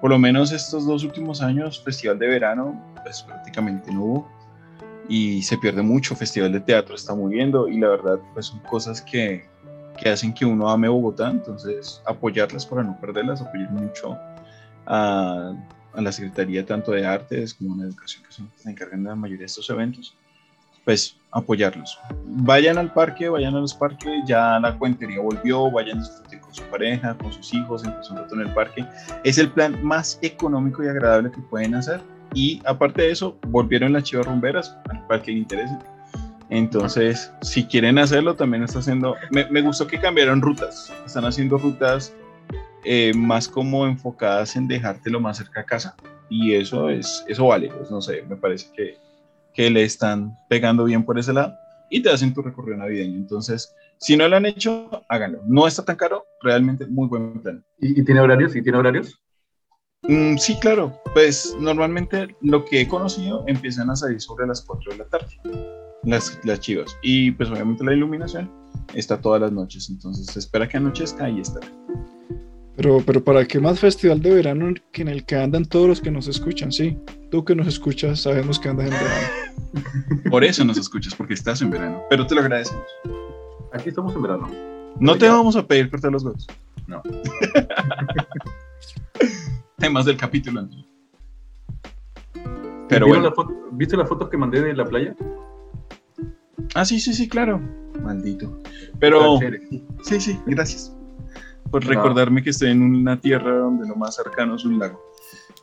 [0.00, 4.28] Por lo menos estos dos últimos años, Festival de Verano, pues prácticamente no hubo
[5.06, 9.02] y se pierde mucho, Festival de Teatro está muriendo y la verdad pues son cosas
[9.02, 9.44] que,
[10.02, 14.18] que hacen que uno ame Bogotá, entonces apoyarlas para no perderlas, apoyar mucho
[14.88, 15.54] a,
[15.94, 19.40] la Secretaría tanto de Artes como de Educación que son se encargan de la mayoría
[19.40, 20.16] de estos eventos
[20.88, 22.00] pues apoyarlos.
[22.24, 26.54] Vayan al parque, vayan a los parques, ya la cuentería volvió, vayan a disfrutar con
[26.54, 28.86] su pareja, con sus hijos, empezó un rato en el parque.
[29.22, 32.00] Es el plan más económico y agradable que pueden hacer.
[32.32, 35.76] Y aparte de eso, volvieron las chivas rumberas, al cual que interese.
[36.48, 39.14] Entonces, si quieren hacerlo, también está haciendo.
[39.30, 40.90] Me, me gustó que cambiaron rutas.
[41.04, 42.14] Están haciendo rutas
[42.84, 45.96] eh, más como enfocadas en dejártelo más cerca a casa.
[46.30, 47.68] Y eso es, eso vale.
[47.68, 48.96] Pues no sé, me parece que,
[49.54, 51.54] que le están pegando bien por ese lado
[51.90, 53.16] y te hacen tu recorrido navideño.
[53.16, 55.40] Entonces, si no lo han hecho, háganlo.
[55.46, 57.64] No está tan caro, realmente muy buen plan.
[57.78, 58.54] ¿Y, y tiene horarios?
[58.54, 59.20] ¿Y tiene horarios?
[60.02, 61.00] Mm, sí, claro.
[61.14, 65.34] Pues normalmente lo que he conocido empiezan a salir sobre las 4 de la tarde,
[66.04, 66.96] las, las chivas.
[67.02, 68.50] Y pues obviamente la iluminación
[68.94, 69.90] está todas las noches.
[69.90, 71.60] Entonces se espera que anochezca y está.
[72.78, 76.00] Pero, pero ¿para qué más festival de verano que en el que andan todos los
[76.00, 76.70] que nos escuchan?
[76.70, 76.96] Sí,
[77.28, 79.26] tú que nos escuchas sabemos que andas en verano.
[80.30, 82.00] Por eso nos escuchas, porque estás en verano.
[82.08, 82.86] Pero te lo agradecemos.
[83.72, 84.48] Aquí estamos en verano.
[85.00, 85.32] No te Ya.
[85.32, 86.46] vamos a pedir cortar los huevos.
[86.86, 87.02] No.
[89.78, 90.68] Temas del capítulo.
[92.88, 93.24] Pero ¿Vieron bueno.
[93.24, 95.16] la foto- ¿Viste las fotos que mandé de la playa?
[96.76, 97.60] Ah, sí, sí, sí, claro.
[98.02, 98.56] Maldito.
[99.00, 99.40] Pero
[100.04, 100.94] sí, sí, gracias
[101.70, 101.90] por No.
[101.90, 105.00] recordarme que estoy en una tierra donde lo más cercano es un lago.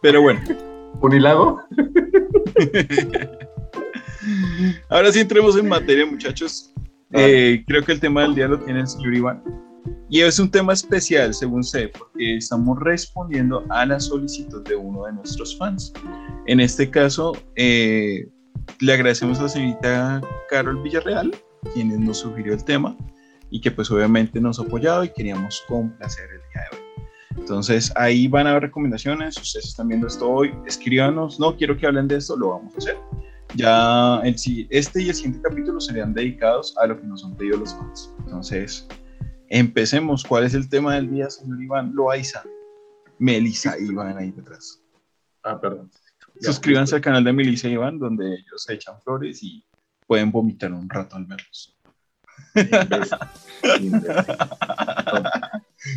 [0.02, 0.39] Pero bueno,
[1.02, 1.62] ¿Unilago?
[4.89, 6.74] Ahora sí entremos en materia, muchachos.
[7.12, 9.44] Eh, creo que el tema del día lo tiene el señor Iván.
[10.10, 15.06] Y es un tema especial, según sé, porque estamos respondiendo a la solicitud de uno
[15.06, 15.94] de nuestros fans.
[16.48, 18.28] En este caso, eh,
[18.80, 21.36] le agradecemos a la señorita Carol Villarreal,
[21.74, 22.96] quien nos sugirió el tema
[23.49, 26.84] y que pues obviamente nos ha apoyado y queríamos complacer el día de hoy.
[27.38, 31.86] Entonces ahí van a haber recomendaciones, ustedes están viendo esto hoy, escríbanos, no quiero que
[31.86, 32.97] hablen de esto, lo vamos a hacer.
[33.55, 34.36] Ya el,
[34.69, 38.13] este y el siguiente capítulo serían dedicados a lo que nos han pedido los fans.
[38.19, 38.88] Entonces,
[39.49, 40.23] empecemos.
[40.23, 42.43] ¿Cuál es el tema del día, señor Iván Loaiza?
[43.17, 44.81] Melissa Iván ahí detrás.
[45.43, 45.89] Ah, perdón.
[46.41, 49.65] Suscríbanse al canal de Melissa Iván, donde ellos echan flores y
[50.05, 51.74] pueden vomitar un rato al verlos.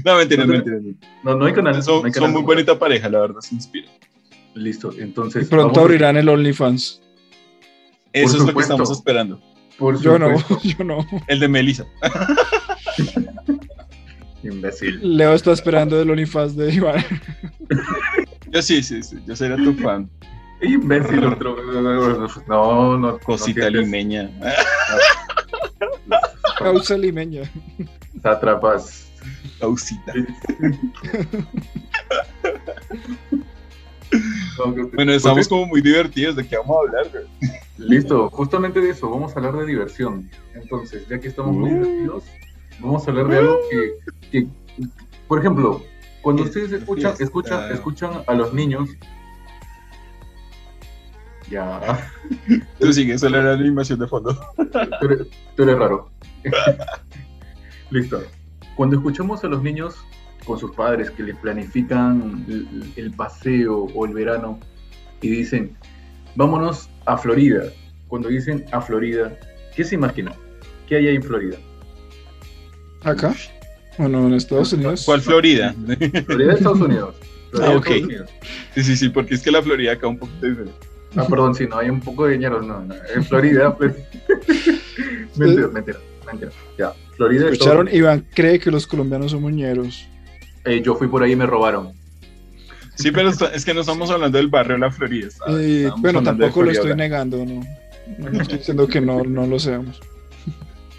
[0.05, 0.79] No, mentira, mentira.
[1.23, 1.83] No, no hay canal.
[1.83, 3.91] Son, no hay son muy bonita pareja, la verdad, se inspiran.
[4.55, 5.47] Listo, entonces.
[5.47, 7.01] Y pronto abrirán el OnlyFans.
[8.13, 9.41] Eso es lo que estamos esperando.
[9.79, 11.07] Por yo no, yo no.
[11.29, 11.87] El de Melissa.
[14.43, 15.17] Imbécil.
[15.17, 17.05] Leo está esperando el OnlyFans de Iván.
[18.51, 19.19] Yo sí, sí, sí.
[19.27, 20.09] Yo sería tu fan.
[20.63, 21.57] Imbécil, otro.
[22.49, 23.19] No, no.
[23.19, 24.31] Cosita no limeña.
[26.73, 27.43] Causa limeña.
[28.23, 29.11] Sátrapas.
[29.59, 30.13] Causita.
[34.95, 36.37] bueno, estamos como muy divertidos.
[36.37, 37.11] ¿De qué vamos a hablar?
[37.11, 37.25] Güey?
[37.79, 39.11] Listo, justamente de eso.
[39.11, 40.31] Vamos a hablar de diversión.
[40.55, 42.25] Entonces, ya que estamos muy divertidos,
[42.81, 43.93] vamos a hablar de algo que,
[44.31, 44.47] que
[45.27, 45.83] por ejemplo,
[46.23, 48.91] cuando ustedes escuchan, escuchan, escuchan a los niños.
[51.51, 52.11] Ya.
[52.79, 54.39] Tú sigues, solo la animación de fondo.
[55.01, 55.27] Tú eres,
[55.57, 56.11] tú eres raro.
[57.91, 58.23] Listo.
[58.77, 59.97] Cuando escuchamos a los niños
[60.45, 64.59] con sus padres que les planifican el, el, paseo o el verano
[65.21, 65.77] y dicen,
[66.37, 67.65] vámonos a Florida.
[68.07, 69.37] Cuando dicen a Florida,
[69.75, 70.35] ¿qué se imaginan?
[70.87, 71.59] ¿Qué hay ahí en Florida?
[73.03, 73.35] ¿Acá?
[73.99, 75.03] Bueno, en Estados Unidos.
[75.05, 75.75] ¿Cuál Florida?
[76.25, 77.17] Florida, Estados Unidos.
[77.51, 77.87] Florida, ah, ok.
[77.87, 78.31] Estados Unidos.
[78.75, 80.87] Sí, sí, sí, porque es que la Florida acá un poquito diferente.
[81.17, 82.95] Ah, perdón, si no hay un poco de dinero, no, no.
[83.15, 83.99] En Florida, Florida.
[85.37, 85.99] mentira, mentira,
[86.79, 87.51] Ya, Florida.
[87.51, 90.07] Escucharon, Iván cree que los colombianos son muñeros.
[90.65, 91.93] Eh, yo fui por ahí y me robaron.
[92.95, 95.29] Sí, pero es que no estamos hablando del barrio de la Florida.
[95.49, 97.63] Eh, bueno, tampoco lo estoy negando, no.
[98.19, 100.01] No estoy diciendo que no, no lo seamos.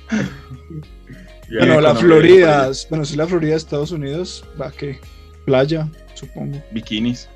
[1.50, 5.00] bueno, la Florida, bueno, si la Florida de Estados Unidos, va que
[5.46, 6.62] playa, supongo.
[6.72, 7.28] Bikinis.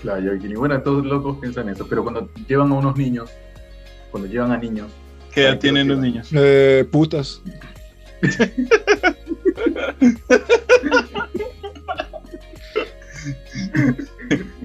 [0.00, 0.54] Playa, bikini.
[0.54, 3.30] Bueno, todos locos piensan eso, pero cuando llevan a unos niños,
[4.10, 4.88] cuando llevan a niños.
[5.32, 6.28] ¿Qué edad tienen los niños?
[6.32, 7.42] Eh, putas.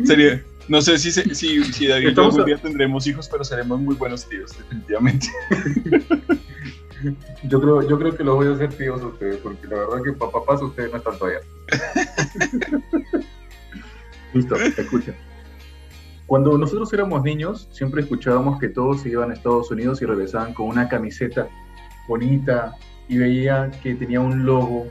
[0.06, 3.96] Sería, no sé si, si, si David y algún día tendremos hijos, pero seremos muy
[3.96, 5.28] buenos tíos, definitivamente.
[7.44, 10.02] Yo creo, yo creo que los voy a hacer tíos a ustedes, porque la verdad
[10.04, 11.42] que para papás ustedes no están todavía.
[14.34, 15.16] Listo, escuchen.
[16.28, 20.54] Cuando nosotros éramos niños, siempre escuchábamos que todos se iban a Estados Unidos y regresaban
[20.54, 21.48] con una camiseta
[22.10, 22.76] bonita
[23.08, 24.88] y veía que tenía un logo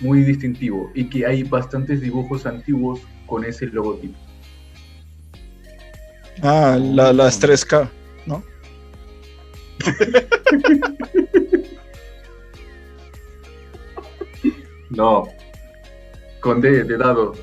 [0.00, 4.16] muy distintivo y que hay bastantes dibujos antiguos con ese logotipo.
[6.40, 7.90] Ah, la, las 3K,
[8.26, 8.44] ¿no?
[14.90, 15.26] no.
[16.40, 17.34] Con D de dado.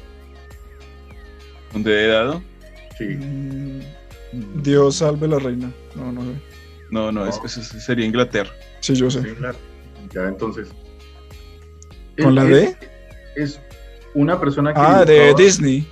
[1.74, 2.42] ¿Con D de dado?
[2.98, 3.06] Sí.
[3.06, 3.82] Mm,
[4.62, 5.72] Dios salve la reina.
[5.96, 6.32] No, no sé.
[6.90, 7.28] No, no, no.
[7.28, 8.52] Es, eso sería Inglaterra.
[8.80, 9.36] Sí, yo sé.
[10.14, 10.70] Ya, entonces.
[12.22, 12.76] ¿Con la D?
[13.36, 13.60] Es
[14.14, 14.80] una persona que.
[14.80, 15.88] Ah, de Disney.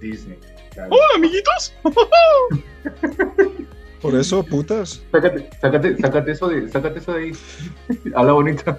[0.00, 0.38] Disney.
[0.72, 0.90] Claro.
[0.92, 1.74] ¡Hola, amiguitos!
[4.00, 5.02] Por eso, putas.
[5.10, 7.32] Sácate, sácate, sácate eso de, sácate eso de ahí.
[8.14, 8.78] Habla bonita.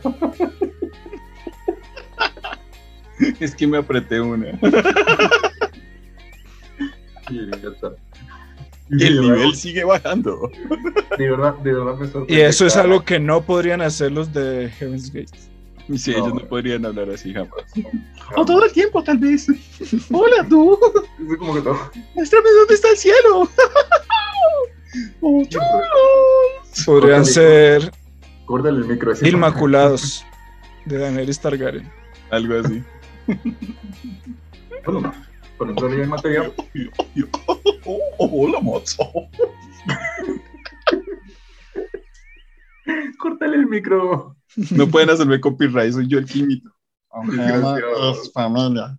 [3.40, 4.58] es que me apreté una.
[7.30, 10.50] y, el nivel sigue bajando.
[11.18, 12.34] De verdad, de verdad me sorprende.
[12.34, 15.38] Y eso es algo que no podrían hacer los de Heaven's Gate.
[15.98, 17.52] Sí, no, ellos no podrían hablar así jamás.
[18.36, 19.48] O todo el tiempo, tal vez.
[20.12, 20.78] Hola, tú.
[21.32, 21.92] Es como que todo.
[22.16, 23.50] Muéstrame dónde está el cielo.
[25.22, 25.44] Oh,
[26.84, 27.92] Podrían ser
[28.46, 29.12] Córtale el micro.
[29.12, 30.26] Ese Inmaculados
[30.86, 31.88] de Daenerys Targaryen.
[32.32, 32.84] Algo así.
[34.84, 35.14] Bueno,
[35.60, 36.52] con entrar en materia.
[37.86, 39.04] Oh, hola, mozo.
[43.20, 44.38] Córtale el micro.
[44.72, 46.72] No pueden hacerme copyright, soy yo el químico.
[47.12, 48.98] Familia.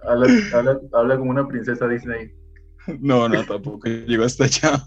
[0.03, 2.33] habla, habla, habla como una princesa Disney.
[3.01, 4.83] No, no, tampoco llegó hasta allá.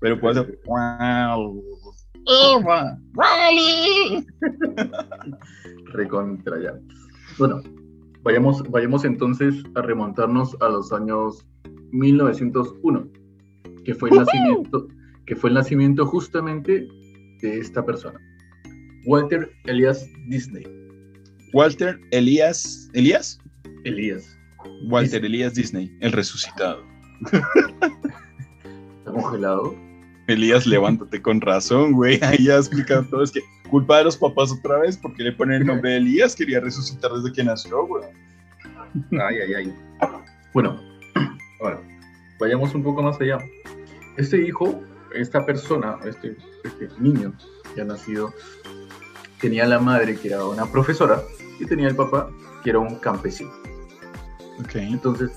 [0.00, 0.58] Pero puede hacer.
[5.92, 6.78] Recontra ya.
[7.38, 7.62] Bueno,
[8.22, 11.46] vayamos, vayamos entonces a remontarnos a los años
[11.92, 13.08] 1901,
[13.84, 14.86] que fue el nacimiento,
[15.26, 16.86] que fue el nacimiento justamente
[17.40, 18.20] de esta persona,
[19.06, 20.64] Walter Elias Disney.
[21.52, 22.88] Walter Elías.
[22.92, 23.38] ¿Elías?
[23.84, 24.38] Elías.
[24.88, 26.89] Walter Elías Disney, el resucitado.
[27.24, 29.74] ¿Está congelado?
[30.26, 32.18] Elías, levántate con razón, güey.
[32.22, 33.22] Ahí ya explicado todo.
[33.22, 36.34] Es que culpa de los papás otra vez porque le ponen el nombre de Elías.
[36.34, 38.04] Quería resucitar desde que nació, güey.
[39.12, 39.74] Ay, ay, ay.
[40.52, 40.80] Bueno,
[41.60, 41.80] ahora,
[42.38, 43.38] vayamos un poco más allá.
[44.16, 44.82] Este hijo,
[45.14, 47.32] esta persona, este, este niño
[47.74, 48.32] que ha nacido,
[49.40, 51.22] tenía la madre que era una profesora
[51.58, 52.30] y tenía el papá
[52.62, 53.50] que era un campesino.
[54.58, 54.74] Ok.
[54.74, 55.30] Entonces,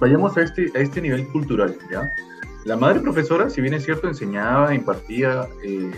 [0.00, 2.10] vayamos a este, a este nivel cultural, ¿ya?
[2.64, 5.90] La madre profesora, si bien es cierto, enseñaba, impartía eh,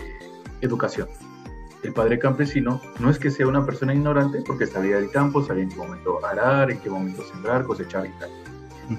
[0.61, 1.07] educación.
[1.83, 5.63] El padre campesino no es que sea una persona ignorante porque sabía del campo, sabía
[5.63, 8.29] en qué momento arar, en qué momento sembrar, cosechar y tal.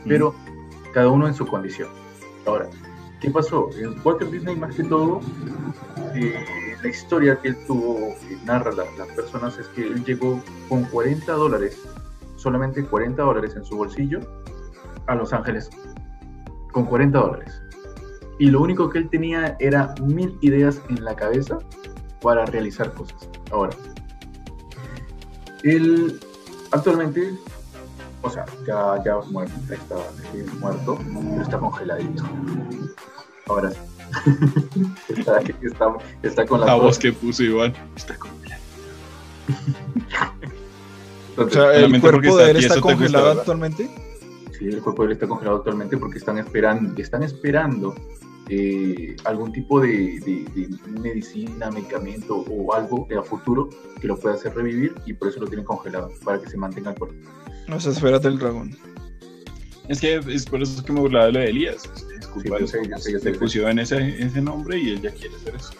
[0.06, 0.34] Pero
[0.92, 1.88] cada uno en su condición.
[2.44, 2.68] Ahora,
[3.20, 3.70] ¿qué pasó?
[3.78, 5.20] En Walter Disney, más que todo,
[6.14, 6.34] eh,
[6.82, 10.82] la historia que él tuvo, que narra la- las personas, es que él llegó con
[10.86, 11.78] 40 dólares,
[12.36, 14.20] solamente 40 dólares en su bolsillo,
[15.06, 15.70] a Los Ángeles.
[16.72, 17.60] Con 40 dólares.
[18.38, 21.58] Y lo único que él tenía era mil ideas en la cabeza
[22.20, 23.28] para realizar cosas.
[23.50, 23.76] Ahora,
[25.64, 26.18] él
[26.70, 27.34] actualmente,
[28.22, 29.94] o sea, ya, ya muerto, ya está
[30.60, 32.24] muerto, pero está congeladito.
[33.48, 33.78] Ahora sí.
[35.08, 35.86] está, está,
[36.22, 37.74] está con la La voz que puso Iván.
[37.96, 38.30] Está con-
[41.36, 43.40] O sea, el cuerpo de él está congelado ¿verdad?
[43.40, 44.11] actualmente.
[44.68, 47.94] El cuerpo de él está congelado actualmente porque están esperando, están esperando
[48.48, 53.68] eh, algún tipo de, de- de medicina, medicamento o algo a futuro
[54.00, 56.90] que lo pueda hacer revivir y por eso lo tienen congelado, para que se mantenga
[56.90, 57.16] el cuerpo.
[57.68, 58.76] No se espérate el dragón.
[59.88, 61.84] Es que es por eso que me burlaba de lo de Elías.
[61.96, 63.02] Es que es culpa Sí, de yo los sé, yo papás.
[63.04, 63.40] sé, yo sé, Le yo sé.
[63.40, 65.72] pusieron ese, ese nombre y él ya quiere hacer eso.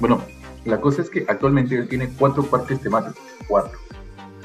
[0.00, 0.22] Bueno,
[0.64, 3.78] la cosa es que actualmente él tiene cuatro parques temáticos, cuatro.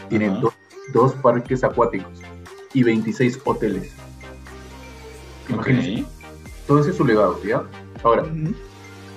[0.10, 0.54] Tiene dos,
[0.94, 2.12] dos parques acuáticos
[2.74, 3.94] y 26 hoteles.
[5.50, 6.06] Imagínense,
[6.68, 7.64] todo ese es su legado, ¿ya?
[8.04, 8.26] Ahora.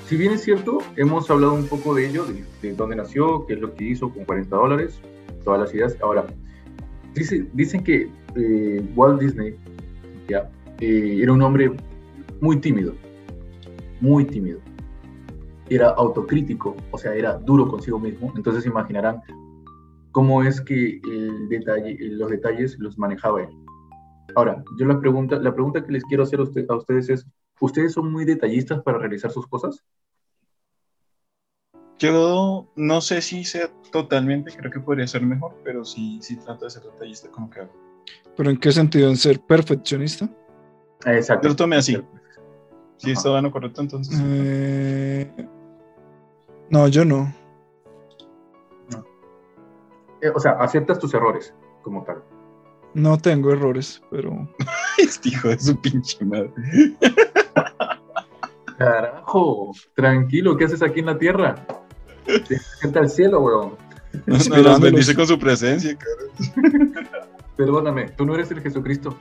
[0.06, 3.54] Si bien es cierto, hemos hablado un poco de ello, de, de dónde nació, qué
[3.54, 5.00] es lo que hizo con 40 dólares,
[5.44, 5.96] todas las ideas.
[6.02, 6.26] Ahora,
[7.14, 9.54] dice- dicen que eh, Walt Disney
[10.28, 11.72] ya, eh, era un hombre
[12.42, 12.92] muy tímido,
[14.02, 14.58] muy tímido.
[15.70, 18.30] Era autocrítico, o sea, era duro consigo mismo.
[18.36, 19.22] Entonces imaginarán
[20.14, 23.48] cómo es que el detalle, los detalles los manejaba él.
[24.36, 27.26] Ahora, yo la pregunta, la pregunta que les quiero hacer a, usted- a ustedes es,
[27.60, 29.84] ¿Ustedes son muy detallistas para realizar sus cosas?
[31.98, 36.64] Yo no sé si sea totalmente, creo que podría ser mejor, pero sí, sí trato
[36.64, 37.72] de ser detallista como que hago.
[38.36, 39.08] ¿Pero en qué sentido?
[39.08, 40.28] ¿En ser perfeccionista?
[41.06, 41.44] Exacto.
[41.44, 41.92] Yo lo tomé así.
[42.96, 43.18] Sí, Ajá.
[43.20, 44.20] estaba en lo correcto entonces.
[44.24, 45.30] Eh,
[46.70, 47.32] No, yo no.
[50.24, 52.22] Eh, o sea, aceptas tus errores como tal.
[52.94, 54.48] No tengo errores, pero
[54.98, 56.50] Este hijo de su pinche madre.
[58.78, 61.66] Carajo, tranquilo, ¿qué haces aquí en la tierra?
[62.24, 63.76] Te acerca al cielo, weón.
[64.26, 67.26] No, no, nos bendice con su presencia, cara.
[67.56, 69.18] Perdóname, tú no eres el Jesucristo.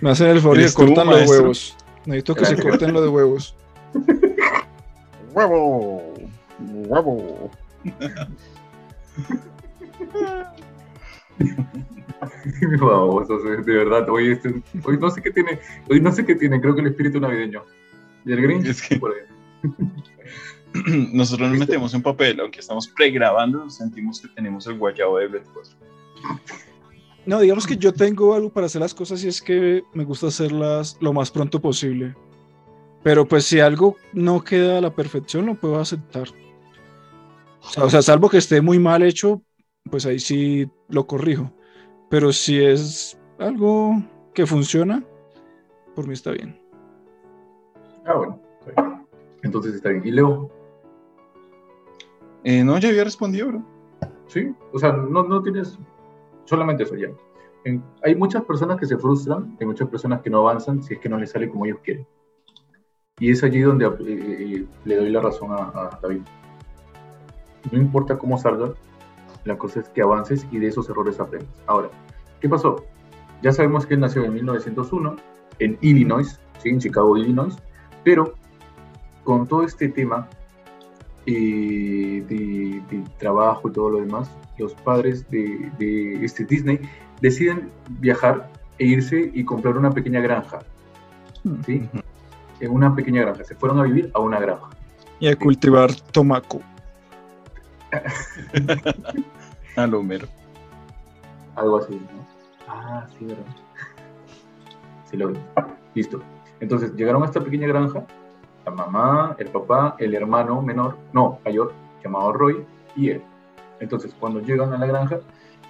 [0.00, 1.76] me hacen el favor y ¿Eres se cortan los huevos.
[2.06, 3.56] Necesito que se corten los de huevos.
[5.34, 6.14] ¡Huevo!
[6.60, 7.50] ¡Huevo!
[12.44, 14.08] Eh, de verdad.
[14.08, 15.58] Hoy, este- hoy no sé qué tiene,
[15.90, 17.64] hoy no sé qué tiene, creo que el espíritu navideño.
[18.24, 18.66] ¿Y el Grinch?
[18.66, 19.70] Es que- Por ahí.
[21.12, 25.42] Nosotros nos metemos en papel, aunque estamos pregrabando, sentimos que tenemos el guayabo de Bled
[25.52, 25.76] 4.
[27.26, 30.28] No, digamos que yo tengo algo para hacer las cosas y es que me gusta
[30.28, 32.14] hacerlas lo más pronto posible.
[33.02, 36.28] Pero pues si algo no queda a la perfección, lo puedo aceptar.
[37.64, 39.42] O sea, o sea, salvo que esté muy mal hecho,
[39.90, 41.52] pues ahí sí lo corrijo.
[42.10, 43.94] Pero si es algo
[44.34, 45.04] que funciona,
[45.94, 46.60] por mí está bien.
[48.04, 48.40] Ah, bueno.
[49.42, 50.06] Entonces está bien.
[50.06, 50.50] ¿Y Leo?
[52.44, 53.62] Eh, no, ya había respondido, bro.
[54.26, 55.78] Sí, o sea, no, no tienes
[56.44, 57.08] solamente eso ya.
[57.64, 61.00] En- hay muchas personas que se frustran, hay muchas personas que no avanzan si es
[61.00, 62.06] que no les sale como ellos quieren.
[63.18, 66.22] Y es allí donde eh, eh, le doy la razón a, a David.
[67.70, 68.72] No importa cómo salga,
[69.44, 71.50] la cosa es que avances y de esos errores aprendes.
[71.66, 71.90] Ahora,
[72.40, 72.84] ¿qué pasó?
[73.42, 75.16] Ya sabemos que él nació en 1901
[75.58, 76.68] en Illinois, ¿sí?
[76.68, 77.54] en Chicago, Illinois,
[78.04, 78.34] pero
[79.24, 80.28] con todo este tema
[81.26, 86.80] eh, de, de, trabajo y todo lo demás, los padres de, de, este Disney
[87.20, 87.70] deciden
[88.00, 90.60] viajar e irse y comprar una pequeña granja.
[91.64, 91.88] ¿sí?
[92.60, 93.44] En una pequeña granja.
[93.44, 94.70] Se fueron a vivir a una granja.
[95.20, 96.60] Y a cultivar tomaco.
[99.76, 100.26] a lo mero.
[101.56, 102.26] Algo así, ¿no?
[102.68, 103.44] Ah, sí, ¿verdad?
[105.04, 105.38] Sí, lo vi.
[105.94, 106.22] Listo.
[106.60, 108.06] Entonces, llegaron a esta pequeña granja,
[108.64, 112.64] la mamá, el papá, el hermano menor, no, mayor, llamado Roy,
[112.96, 113.22] y él.
[113.80, 115.20] Entonces, cuando llegan a la granja,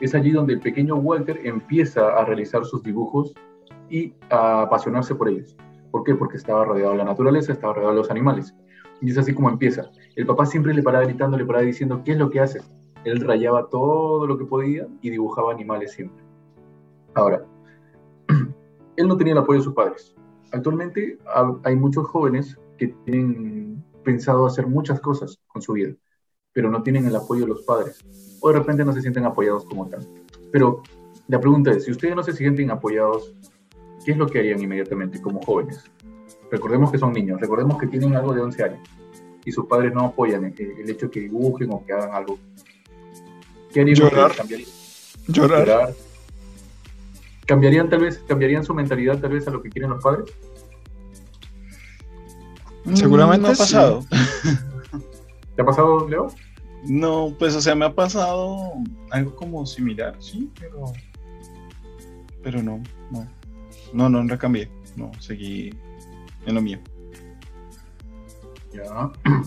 [0.00, 3.32] es allí donde el pequeño Walter empieza a realizar sus dibujos
[3.88, 5.56] y a apasionarse por ellos.
[5.90, 6.14] ¿Por qué?
[6.14, 8.54] Porque estaba rodeado de la naturaleza, estaba rodeado de los animales.
[9.02, 9.90] Y es así como empieza.
[10.14, 12.62] El papá siempre le paraba gritando, le paraba diciendo, ¿qué es lo que haces?
[13.04, 16.22] Él rayaba todo lo que podía y dibujaba animales siempre.
[17.14, 17.44] Ahora,
[18.96, 20.14] él no tenía el apoyo de sus padres.
[20.52, 21.18] Actualmente
[21.64, 25.94] hay muchos jóvenes que tienen pensado hacer muchas cosas con su vida,
[26.52, 28.04] pero no tienen el apoyo de los padres.
[28.40, 30.06] O de repente no se sienten apoyados como tal.
[30.52, 30.82] Pero
[31.28, 33.34] la pregunta es, si ustedes no se sienten apoyados,
[34.04, 35.90] ¿qué es lo que harían inmediatamente como jóvenes?
[36.52, 38.80] Recordemos que son niños, recordemos que tienen algo de 11 años
[39.42, 42.38] y sus padres no apoyan el, el hecho que dibujen o que hagan algo.
[43.72, 43.96] ¿Qué harían?
[43.96, 44.32] Llorar.
[45.28, 45.66] Llorar.
[45.66, 45.94] Llorar.
[47.46, 50.30] ¿Cambiarían tal vez, cambiarían su mentalidad tal vez a lo que quieren los padres?
[52.92, 54.04] Seguramente me ha pasado.
[55.56, 56.28] ¿Te ha pasado, Leo?
[56.84, 58.74] No, pues o sea, me ha pasado
[59.10, 60.92] algo como similar, sí, pero
[62.42, 63.26] pero no, no.
[63.94, 64.68] No, no, no cambié.
[64.96, 65.70] No, seguí
[66.46, 66.78] en lo mío.
[68.72, 69.10] Ya.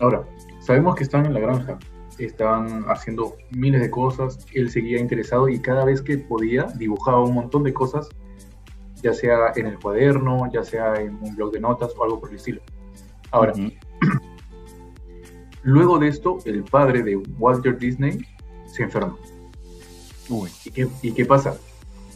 [0.00, 0.24] Ahora,
[0.60, 1.78] sabemos que están en la granja,
[2.18, 7.34] estaban haciendo miles de cosas, él seguía interesado y cada vez que podía dibujaba un
[7.34, 8.08] montón de cosas,
[9.02, 12.30] ya sea en el cuaderno, ya sea en un blog de notas o algo por
[12.30, 12.60] el estilo.
[13.30, 14.20] Ahora, uh -huh.
[15.62, 18.18] luego de esto, el padre de Walter Disney
[18.66, 19.16] se enferma.
[20.28, 20.50] Uy.
[20.64, 21.56] ¿Y, qué, ¿Y qué pasa?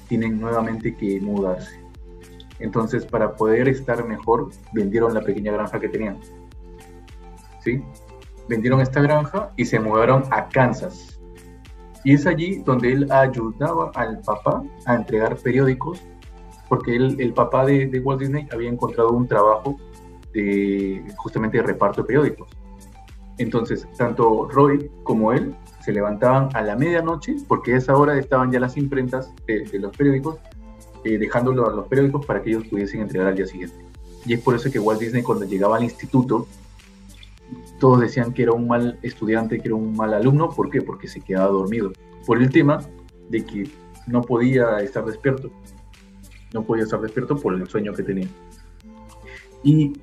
[0.09, 1.88] Tienen nuevamente que mudarse.
[2.61, 6.19] Entonces, para poder estar mejor, vendieron la pequeña granja que tenían.
[7.61, 7.83] ¿Sí?
[8.49, 11.21] Vendieron esta granja y se mudaron a Kansas.
[12.05, 16.03] Y es allí donde él ayudaba al papá a entregar periódicos,
[16.69, 19.77] porque el papá de, Walt Disney había encontrado un trabajo
[20.33, 22.49] de, justamente de reparto de periódicos.
[23.39, 28.51] Entonces, tanto Roy como él se levantaban a la medianoche, porque a esa hora estaban
[28.51, 30.39] ya las imprentas de los periódicos,
[31.05, 33.77] eh, dejándolo a los periódicos para que ellos pudiesen entregar al día siguiente.
[34.27, 36.47] Y es por eso que Walt Disney cuando llegaba al instituto,
[37.79, 40.51] todos decían que era un mal estudiante, que era un mal alumno.
[40.51, 40.83] ¿Por qué?
[40.83, 41.93] Porque se quedaba dormido.
[42.27, 42.81] Por el tema
[43.29, 43.71] de que
[44.07, 45.51] no podía estar despierto.
[46.53, 48.29] No podía estar despierto por el sueño que tenía.
[49.63, 50.01] ¿Y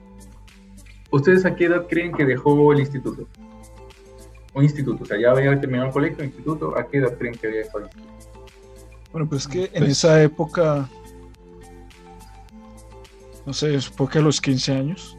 [1.11, 3.27] ustedes a qué edad creen que dejó el instituto?
[4.53, 7.35] Un instituto, o sea, ya había terminado el colegio, el instituto, ¿a qué edad creen
[7.35, 8.15] que había dejado el instituto?
[9.15, 10.89] Bueno, pues que en pues, esa época,
[13.45, 15.17] no sé, supongo que a los 15 años.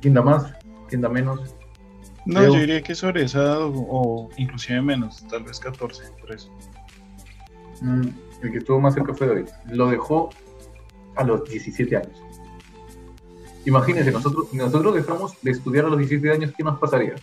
[0.00, 0.52] ¿Quién da más?
[0.88, 1.40] ¿Quién da menos?
[2.26, 2.54] No, Leo.
[2.54, 6.48] yo diría que sobre esa edad o, o, inclusive menos, tal vez 14, por eso.
[7.80, 8.06] Mm,
[8.42, 9.48] el que estuvo más cerca fue David.
[9.72, 10.30] Lo dejó
[11.16, 12.22] a los 17 años.
[13.66, 17.16] Imagínense, nosotros, si nosotros dejamos de estudiar a los 17 años, ¿qué nos pasaría?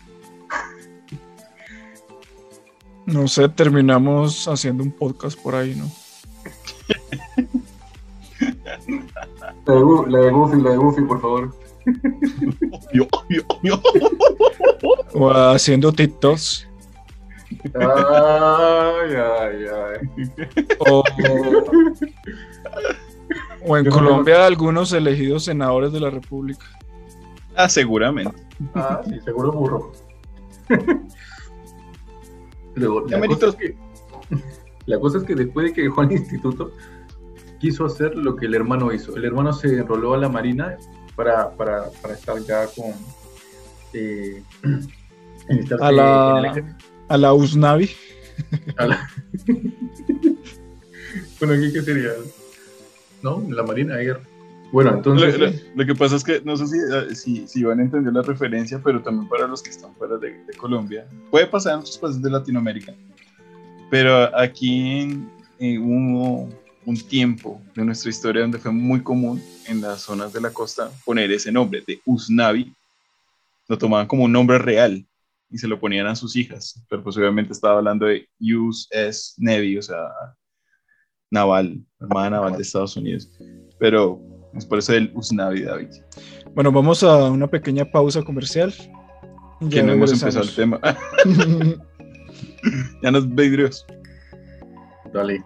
[3.08, 5.89] No sé, terminamos haciendo un podcast por ahí, ¿no?
[9.65, 11.56] La de, la de Goofy, la de Goofy, por favor.
[12.93, 13.82] Yo, yo, yo.
[15.13, 16.67] O haciendo TikToks.
[17.76, 20.32] Ay, ay, ay.
[20.80, 21.02] O,
[23.65, 24.43] o en yo Colombia, no...
[24.43, 26.66] algunos elegidos senadores de la República.
[27.55, 28.36] Ah, seguramente.
[28.76, 29.93] Ah, sí, seguro burro.
[32.78, 33.75] Luego, la, cosa es que,
[34.86, 36.71] la cosa es que después de que dejó el instituto,
[37.59, 39.15] quiso hacer lo que el hermano hizo.
[39.15, 40.78] El hermano se enroló a la Marina
[41.15, 42.93] para, para, para estar ya con...
[43.93, 44.43] Eh,
[45.82, 46.53] a, la,
[47.07, 47.89] a la USNAVI.
[48.78, 49.09] A la...
[51.39, 52.11] bueno, ¿qué, ¿qué, sería?
[53.23, 53.43] ¿No?
[53.49, 54.19] La Marina Air.
[54.72, 55.38] Bueno, entonces...
[55.38, 57.84] Lo, lo, lo, que pasa es que no sé si, eh, si, si, van a
[57.84, 61.74] entender la referencia, pero también para los que están fuera de, de Colombia, puede pasar
[61.74, 62.93] en otros países de Latinoamérica,
[63.89, 66.49] pero aquí en, en hubo
[66.86, 70.89] un tiempo de nuestra historia donde fue muy común en las zonas de la costa
[71.03, 72.74] poner ese nombre de Usnavi.
[73.68, 75.05] Lo tomaban como un nombre real
[75.49, 79.78] y se lo ponían a sus hijas, pero pues obviamente estaba hablando de US Navy,
[79.78, 80.07] o sea,
[81.30, 83.30] naval, Armada Naval de Estados Unidos,
[83.80, 84.22] pero
[84.58, 85.89] es por eso el Usnavi, David.
[86.55, 88.74] Bueno, vamos a una pequeña pausa comercial.
[89.70, 90.80] Que no hemos empezado el tema.
[93.03, 93.86] ya nos vidrios.
[95.14, 95.43] Dale.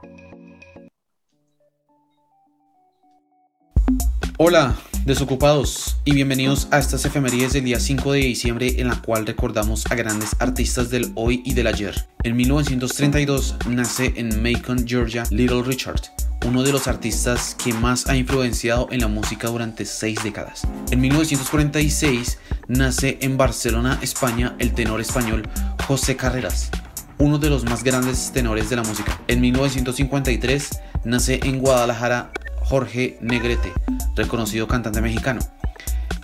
[4.38, 9.28] Hola, desocupados, y bienvenidos a estas efemerías del día 5 de diciembre en la cual
[9.28, 12.08] recordamos a grandes artistas del hoy y del ayer.
[12.24, 16.02] En 1932 nace en Macon, Georgia, Little Richard,
[16.46, 20.68] uno de los artistas que más ha influenciado en la música durante seis décadas.
[20.92, 22.38] En 1946
[22.68, 25.48] nace en Barcelona, España, el tenor español
[25.88, 26.72] José Carreras,
[27.18, 29.20] uno de los más grandes tenores de la música.
[29.28, 30.70] En 1953
[31.04, 32.32] nace en Guadalajara
[32.62, 33.72] Jorge Negrete,
[34.16, 35.42] reconocido cantante mexicano.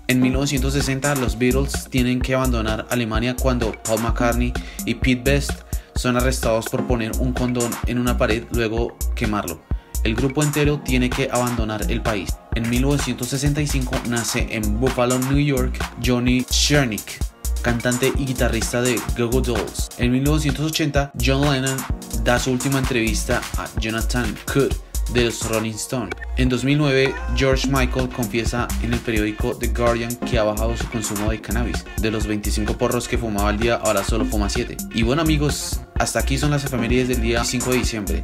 [0.08, 4.54] En 1960 los Beatles tienen que abandonar Alemania cuando Paul McCartney
[4.86, 5.52] y Pete Best
[5.96, 9.67] son arrestados por poner un condón en una pared luego quemarlo.
[10.04, 12.36] El grupo entero tiene que abandonar el país.
[12.56, 17.20] En 1965 nace en Buffalo, New York, Johnny Chernick,
[17.62, 19.90] cantante y guitarrista de Go Dolls.
[19.98, 21.78] En 1980, John Lennon
[22.24, 24.74] da su última entrevista a Jonathan Cook
[25.14, 26.12] de los Rolling Stones.
[26.38, 31.32] En 2009, George Michael confiesa en el periódico The Guardian que ha bajado su consumo
[31.32, 31.86] de cannabis.
[32.02, 34.78] De los 25 porros que fumaba al día, ahora solo fuma 7.
[34.94, 38.24] Y bueno amigos, hasta aquí son las efemérides del día 5 de diciembre.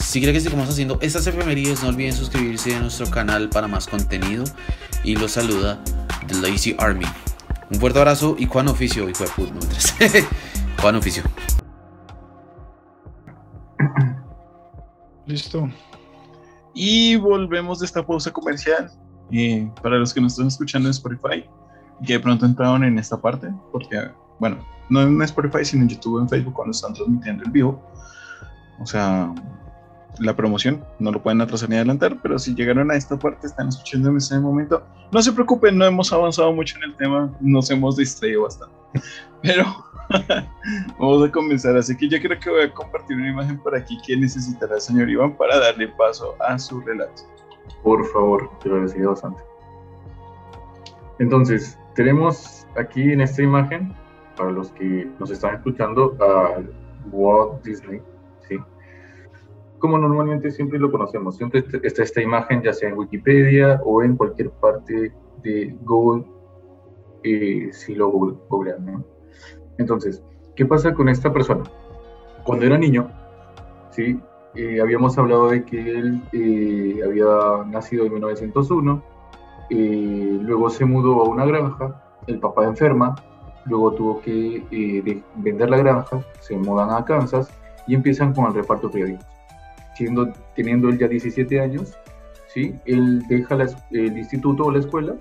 [0.00, 3.86] Si quieren que sigamos haciendo estas efemérides, no olviden suscribirse a nuestro canal para más
[3.86, 4.44] contenido.
[5.04, 5.78] Y los saluda
[6.26, 7.04] The Lazy Army.
[7.70, 9.60] Un fuerte abrazo y cuán oficio, hijo de puta, no
[10.82, 11.22] Juan oficio.
[15.26, 15.68] Listo.
[16.74, 18.90] Y volvemos de esta pausa comercial.
[19.30, 21.44] Y para los que nos están escuchando en Spotify,
[22.04, 26.20] que de pronto entraron en esta parte, porque, bueno, no en Spotify, sino en YouTube,
[26.22, 27.80] en Facebook, cuando están transmitiendo el vivo.
[28.80, 29.32] O sea,
[30.18, 33.68] la promoción, no lo pueden atrasar ni adelantar, pero si llegaron a esta parte, están
[33.68, 34.82] escuchando en ese momento,
[35.12, 38.74] no se preocupen, no hemos avanzado mucho en el tema, nos hemos distraído bastante.
[39.42, 39.64] Pero
[40.98, 43.96] vamos a comenzar, así que yo creo que voy a compartir una imagen por aquí
[44.06, 47.22] que necesitará el señor Iván para darle paso a su relato.
[47.82, 49.40] Por favor, te lo agradecería bastante.
[51.20, 53.94] Entonces, tenemos aquí en esta imagen,
[54.36, 56.60] para los que nos están escuchando, a
[57.12, 58.00] Walt Disney.
[59.80, 64.16] Como normalmente siempre lo conocemos, siempre está esta imagen, ya sea en Wikipedia o en
[64.16, 65.12] cualquier parte
[65.42, 66.24] de Google,
[67.24, 69.04] eh, si lo googlean, ¿no?
[69.78, 70.22] Entonces,
[70.54, 71.64] ¿qué pasa con esta persona?
[72.44, 73.10] Cuando era niño,
[73.90, 74.20] ¿sí?
[74.54, 79.02] Eh, habíamos hablado de que él eh, había nacido en 1901,
[79.70, 83.14] eh, luego se mudó a una granja, el papá enferma,
[83.66, 87.48] luego tuvo que vender la granja, se mudan a Kansas
[87.86, 89.29] y empiezan con el reparto periódicos.
[90.54, 91.96] Teniendo él ya 17 años,
[92.48, 92.74] ¿sí?
[92.86, 93.56] él deja
[93.90, 95.16] el instituto o la escuela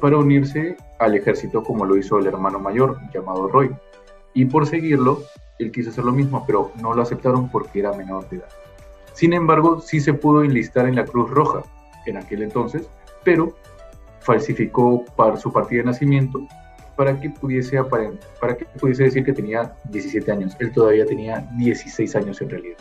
[0.00, 3.70] para unirse al ejército como lo hizo el hermano mayor llamado Roy.
[4.34, 5.22] Y por seguirlo,
[5.58, 8.48] él quiso hacer lo mismo, pero no lo aceptaron porque era menor de edad.
[9.12, 11.62] Sin embargo, sí se pudo enlistar en la Cruz Roja
[12.06, 12.88] en aquel entonces,
[13.24, 13.54] pero
[14.20, 15.04] falsificó
[15.36, 16.46] su partida de nacimiento
[16.96, 17.82] para que pudiese
[18.40, 20.56] para que pudiese decir que tenía 17 años.
[20.60, 22.76] Él todavía tenía 16 años en realidad.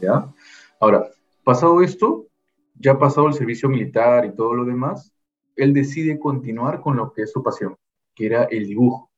[0.00, 0.32] ¿Ya?
[0.80, 1.08] Ahora,
[1.44, 2.26] pasado esto,
[2.74, 5.12] ya pasado el servicio militar y todo lo demás,
[5.56, 7.76] él decide continuar con lo que es su pasión,
[8.14, 9.10] que era el dibujo.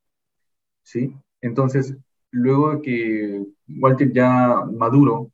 [0.82, 1.14] ¿Sí?
[1.40, 1.96] Entonces,
[2.30, 3.44] luego de que
[3.78, 5.30] Walter ya maduro,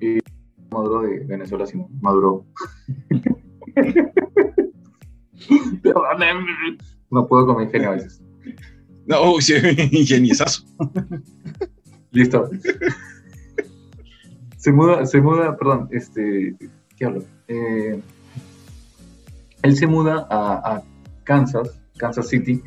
[0.00, 0.20] eh,
[0.70, 2.44] maduro de Venezuela, sino maduro.
[7.10, 8.22] no puedo con mi ingenio a veces.
[9.06, 9.54] No, sí,
[9.92, 10.64] ingeniezazo.
[12.10, 12.50] Listo.
[14.58, 16.56] Se muda, se muda, perdón, este,
[16.96, 17.22] ¿qué hablo?
[17.46, 18.00] Eh,
[19.62, 20.82] él se muda a,
[21.24, 22.62] Kansas, Kansas City.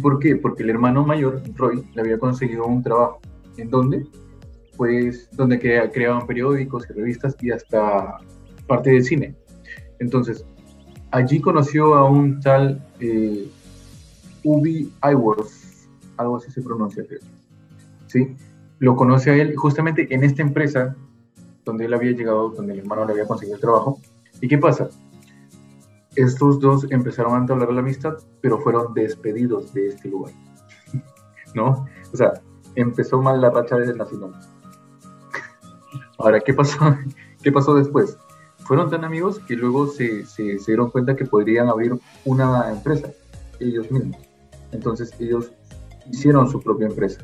[0.00, 0.36] ¿Por qué?
[0.36, 3.20] Porque el hermano mayor, Roy, le había conseguido un trabajo.
[3.58, 4.06] ¿En dónde?
[4.76, 8.18] Pues donde creaban periódicos y revistas y hasta
[8.66, 9.36] parte del cine.
[9.98, 10.44] Entonces,
[11.10, 13.48] allí conoció a un tal eh,
[14.42, 15.50] Ubi Iworth,
[16.16, 17.04] algo así se pronuncia,
[18.06, 18.34] ¿Sí?
[18.82, 20.96] Lo conoce a él justamente en esta empresa
[21.64, 24.00] donde él había llegado, donde el hermano le había conseguido el trabajo.
[24.40, 24.88] ¿Y qué pasa?
[26.16, 30.32] Estos dos empezaron a entablar la amistad, pero fueron despedidos de este lugar.
[31.54, 31.86] ¿No?
[32.12, 32.32] O sea,
[32.74, 34.36] empezó mal la racha desde el nacimiento.
[36.18, 36.80] Ahora, ¿qué pasó?
[37.40, 38.18] ¿Qué pasó después?
[38.64, 43.12] Fueron tan amigos que luego se, se, dieron cuenta que podrían abrir una empresa.
[43.60, 44.16] ellos mismos.
[44.72, 45.52] Entonces ellos
[46.10, 47.20] hicieron su propia empresa,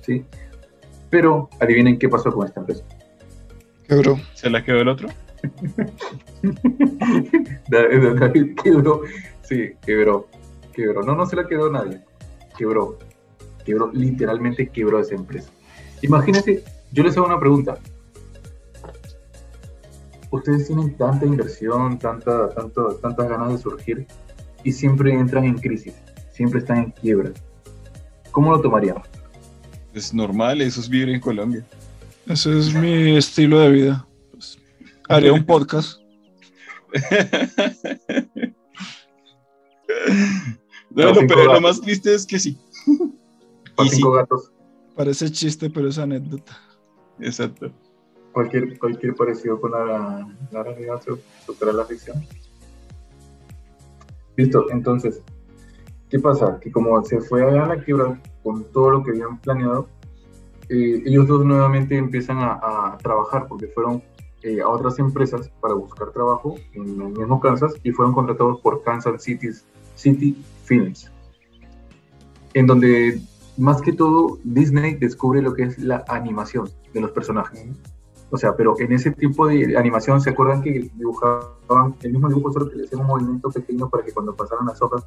[0.00, 0.26] ¿sí?
[1.10, 2.84] Pero adivinen qué pasó con esta empresa.
[3.86, 4.18] Quebró.
[4.34, 5.08] ¿Se la quedó el otro?
[7.68, 9.02] David quebró,
[9.42, 10.28] sí, quebró,
[10.72, 11.02] quebró.
[11.02, 12.00] No, no se la quedó nadie,
[12.56, 12.98] quebró,
[13.64, 15.50] quebró, literalmente quebró esa empresa.
[16.02, 17.78] Imagínense, yo les hago una pregunta.
[20.30, 24.06] Ustedes tienen tanta inversión, tanta, tanto, tantas ganas de surgir
[24.64, 25.94] y siempre entran en crisis,
[26.32, 27.30] siempre están en quiebra.
[28.32, 28.96] ¿Cómo lo tomarían?
[29.96, 31.66] Es normal, eso es vivir en Colombia.
[32.26, 34.06] Ese es mi estilo de vida.
[34.30, 34.58] Pues,
[35.08, 35.98] haría un podcast.
[40.90, 42.58] No, no, pero lo más triste es que sí.
[43.74, 44.50] Para Y sí, cinco gatos,
[44.94, 46.56] Parece chiste, pero es anécdota.
[47.20, 47.70] exacto.
[48.32, 52.24] cualquier, cualquier parecido con la, la realidad su- supera la ficción.
[54.38, 55.20] Listo, entonces,
[56.08, 56.58] ¿qué pasa?
[56.60, 59.88] Que como se fue a la quiebra con todo lo que habían planeado,
[60.68, 64.00] eh, ellos dos nuevamente empiezan a, a trabajar porque fueron
[64.42, 68.80] eh, a otras empresas para buscar trabajo en el mismo Kansas y fueron contratados por
[68.84, 69.48] Kansas City,
[69.96, 71.10] City Films,
[72.54, 73.20] en donde
[73.56, 77.66] más que todo Disney descubre lo que es la animación de los personajes.
[78.30, 82.52] O sea, pero en ese tipo de animación, ¿se acuerdan que dibujaban el mismo dibujo,
[82.52, 85.04] solo que le hacían un movimiento pequeño para que cuando pasaran las hojas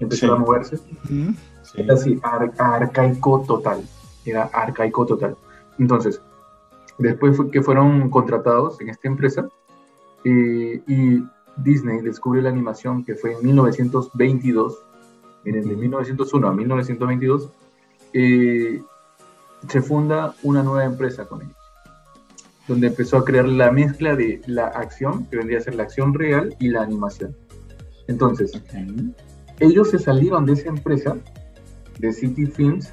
[0.00, 0.36] empezara Sí.
[0.36, 0.76] a moverse?
[1.08, 1.36] Sí.
[1.76, 3.82] Era así, ar- arcaico total.
[4.24, 5.36] Era arcaico total.
[5.78, 6.20] Entonces,
[6.98, 9.48] después fue que fueron contratados en esta empresa
[10.24, 11.22] eh, y
[11.58, 14.82] Disney descubre la animación que fue en 1922.
[15.44, 17.48] Miren, de 1901 a 1922
[18.12, 18.82] eh,
[19.68, 21.56] se funda una nueva empresa con ellos,
[22.68, 26.14] donde empezó a crear la mezcla de la acción, que vendría a ser la acción
[26.14, 27.36] real, y la animación.
[28.08, 28.52] Entonces.
[29.60, 31.16] Ellos se salieron de esa empresa,
[31.98, 32.92] de City Films,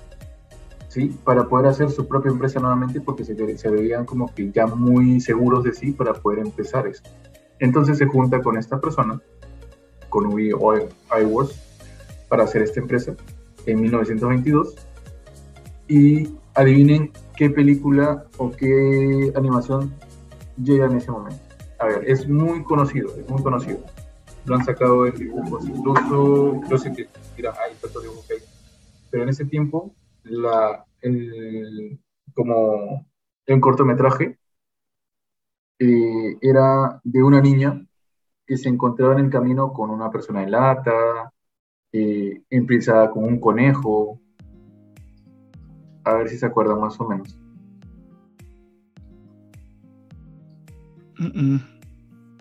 [0.88, 1.18] ¿sí?
[1.24, 5.20] para poder hacer su propia empresa nuevamente porque se, se veían como que ya muy
[5.20, 7.09] seguros de sí para poder empezar esto.
[7.59, 9.22] Entonces se junta con esta persona,
[10.09, 10.53] con Uwe
[11.20, 11.51] Iworth,
[12.30, 13.16] para hacer esta empresa
[13.66, 14.76] en 1922.
[15.88, 19.93] Y adivinen qué película o qué animación
[20.61, 21.41] llega en ese momento.
[21.80, 23.80] A ver, es muy conocido, es muy conocido
[24.46, 28.39] lo han sacado en dibujos, incluso, yo sé que, mira, hay tantos dibujos que hay,
[29.10, 32.00] pero en ese tiempo, la, el-
[32.34, 33.06] como
[33.46, 34.38] en cortometraje,
[35.80, 37.86] eh, era de una niña
[38.46, 41.32] que se encontraba en el camino con una persona en lata,
[41.91, 44.20] eh, empezada con un conejo,
[46.04, 47.38] a ver si se acuerdan más o menos.
[51.20, 51.60] Mm, mm.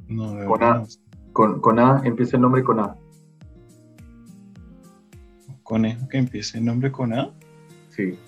[0.08, 0.82] No, de Con A.
[1.32, 1.34] no.
[1.34, 2.96] Con, con A, empieza el nombre con A,
[5.62, 7.30] Conejo que empiece el nombre con A.
[7.90, 8.18] sí.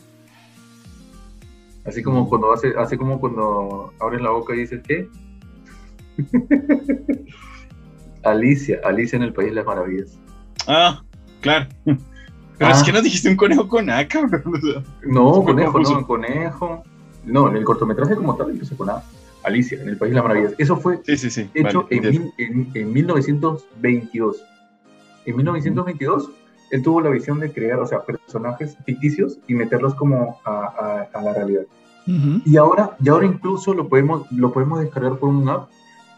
[1.86, 5.06] Así como cuando hace, hace como cuando abres la boca y dices, ¿qué?
[8.24, 10.18] Alicia, Alicia en el País de las Maravillas.
[10.66, 11.02] Ah,
[11.42, 11.66] claro.
[11.84, 11.98] Pero
[12.60, 12.70] Ah.
[12.70, 14.42] es que nos dijiste un conejo con A, cabrón.
[15.06, 16.00] No, conejo, confuso.
[16.00, 16.82] no, conejo.
[17.26, 19.02] No, en el cortometraje como tal empieza con A.
[19.44, 20.54] Alicia, en el País de las Maravillas.
[20.58, 21.50] Eso fue Sí, sí, sí.
[21.54, 24.42] hecho vale, en, en, en 1922.
[25.26, 26.30] En 1922,
[26.70, 31.18] él tuvo la visión de crear, o sea, personajes ficticios y meterlos como a, a-
[31.18, 31.62] a la realidad.
[32.44, 35.70] Y ahora, y ahora incluso lo podemos, lo podemos descargar por un app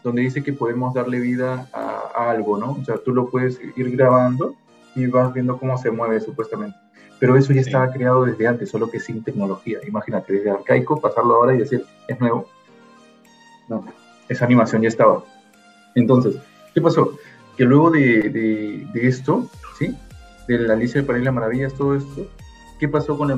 [0.03, 2.71] donde dice que podemos darle vida a, a algo, ¿no?
[2.71, 4.53] O sea, tú lo puedes ir grabando
[4.95, 6.77] y vas viendo cómo se mueve supuestamente.
[7.19, 7.69] Pero eso ya Sí.
[7.69, 9.79] estaba creado desde antes, solo que sin tecnología.
[9.87, 12.47] Imagínate, desde arcaico, pasarlo ahora y decir, es nuevo.
[13.67, 13.83] No,
[14.29, 15.23] esa animación ya estaba.
[15.95, 16.35] Entonces,
[16.73, 17.11] ¿qué pasó?
[17.57, 19.95] Que luego de, de- de esto, ¿sí?
[20.47, 22.27] De la Alicia del País de las Maravillas, todo esto,
[22.79, 23.35] ¿qué pasó con la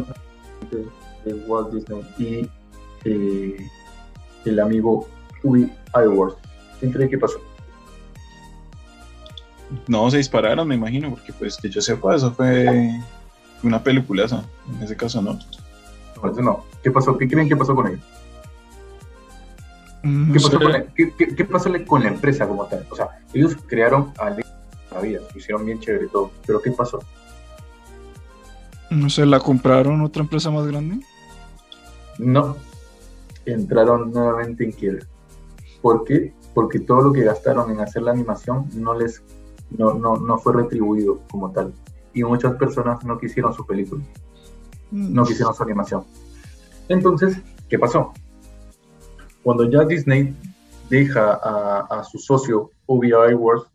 [0.70, 0.86] de,
[1.26, 2.50] de Walt Disney y
[3.06, 3.58] eh,
[4.46, 5.08] el amigo
[5.44, 6.38] Uwe Iworth?
[6.80, 7.40] ¿Quién cree que pasó?
[9.88, 12.90] No, se dispararon, me imagino, porque pues que yo sepa, eso fue
[13.64, 14.44] una peliculaza.
[14.76, 15.38] En ese caso, ¿no?
[16.22, 16.64] No, eso no.
[16.84, 17.18] ¿Qué pasó?
[17.18, 18.00] ¿Qué creen que pasó con ellos?
[20.04, 22.86] Mm, No ¿Qué pasó, con la, qué, qué- qué pasó con la empresa como tal?
[22.90, 27.00] O sea, ellos crearon a la vida, hicieron bien chévere y todo, pero ¿qué pasó?
[28.90, 31.00] No sé, ¿la compraron otra empresa más grande?
[32.18, 32.58] No,
[33.46, 35.06] entraron nuevamente en quiebra.
[35.82, 36.34] ¿Por qué?
[36.54, 39.22] Porque todo lo que gastaron en hacer la animación no les
[39.78, 41.74] no, no, no fue retribuido como tal.
[42.14, 44.04] Y muchas personas no quisieron su película,
[44.92, 46.04] Mm, no quisieron su animación.
[46.88, 47.38] Entonces,
[47.70, 48.12] ¿qué pasó?
[49.50, 50.36] Cuando ya Disney
[50.92, 53.66] deja a, su socio, Ubi Iworth,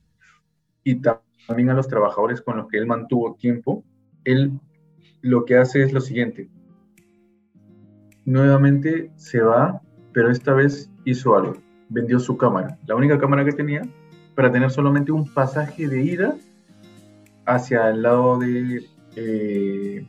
[0.85, 3.83] y también a los trabajadores con los que él mantuvo tiempo,
[4.23, 4.53] él
[5.21, 6.49] lo que hace es lo siguiente.
[8.25, 11.55] Nuevamente se va, pero esta vez hizo algo.
[11.89, 13.83] Vendió su cámara, la única cámara que tenía,
[14.37, 16.37] para tener solamente un pasaje de ida
[17.47, 20.07] hacia el lado de eh,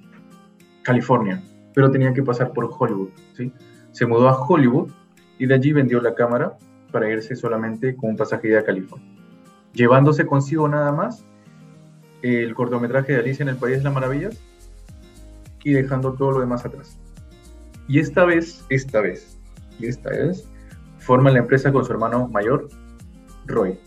[0.83, 1.41] California,
[1.73, 3.09] pero tenía que pasar por Hollywood.
[3.35, 3.51] ¿sí?
[3.93, 4.91] Se mudó a Hollywood
[5.37, 6.57] y de allí vendió la cámara
[6.91, 9.07] para irse solamente con un pasaje de California,
[9.73, 11.25] llevándose consigo nada más
[12.21, 14.39] el cortometraje de Alicia en el País de las Maravillas
[15.63, 16.97] y dejando todo lo demás atrás.
[17.87, 19.37] Y esta vez, esta vez,
[19.79, 20.47] y esta vez,
[20.99, 22.69] forma la empresa con su hermano mayor,
[23.45, 23.77] Roy.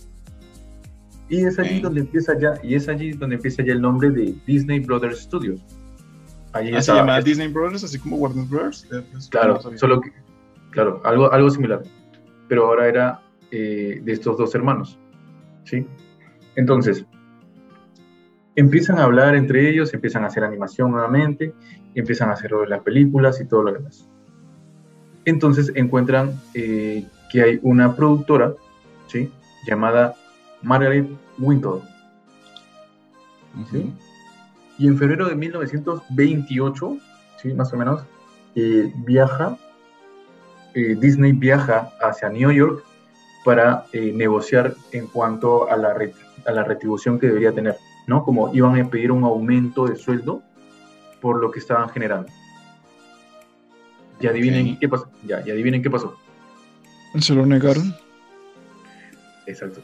[1.28, 4.34] Y es allí donde empieza ya, y es allí donde empieza ya el nombre de
[4.46, 5.60] Disney Brothers Studios.
[6.52, 8.86] Allí ah, se llama Disney Brothers, así como Warner Brothers.
[9.30, 10.12] Claro, solo que,
[10.78, 11.82] claro, algo, algo similar.
[12.48, 13.20] Pero ahora era
[13.50, 14.96] eh, de estos dos hermanos.
[15.64, 15.84] ¿sí?
[16.54, 17.04] Entonces,
[18.54, 21.52] empiezan a hablar entre ellos, empiezan a hacer animación nuevamente,
[21.96, 24.08] empiezan a hacer las películas y todo lo demás.
[25.24, 28.54] Entonces encuentran eh, que hay una productora,
[29.08, 29.32] ¿sí?
[29.66, 30.14] Llamada
[30.62, 31.08] Margaret
[31.38, 31.80] Wintle.
[34.78, 36.98] Y en febrero de 1928,
[37.42, 37.52] ¿sí?
[37.52, 38.04] más o menos,
[38.54, 39.58] eh, viaja,
[40.74, 42.84] eh, Disney viaja hacia New York
[43.44, 45.94] para eh, negociar en cuanto a la,
[46.44, 48.24] a la retribución que debería tener, ¿no?
[48.24, 50.42] Como iban a pedir un aumento de sueldo
[51.20, 52.28] por lo que estaban generando.
[54.20, 55.08] Y adivinen qué pasó.
[55.24, 56.16] Ya, y adivinen qué pasó.
[57.18, 57.94] Se lo negaron.
[59.46, 59.80] Exacto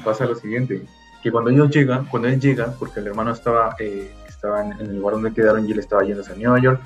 [0.00, 0.82] pasa lo siguiente,
[1.22, 4.96] que cuando ellos llegan, cuando él llega, porque el hermano estaba, eh, estaba en, el
[4.96, 6.80] lugar donde quedaron y él estaba yendo a Nueva York,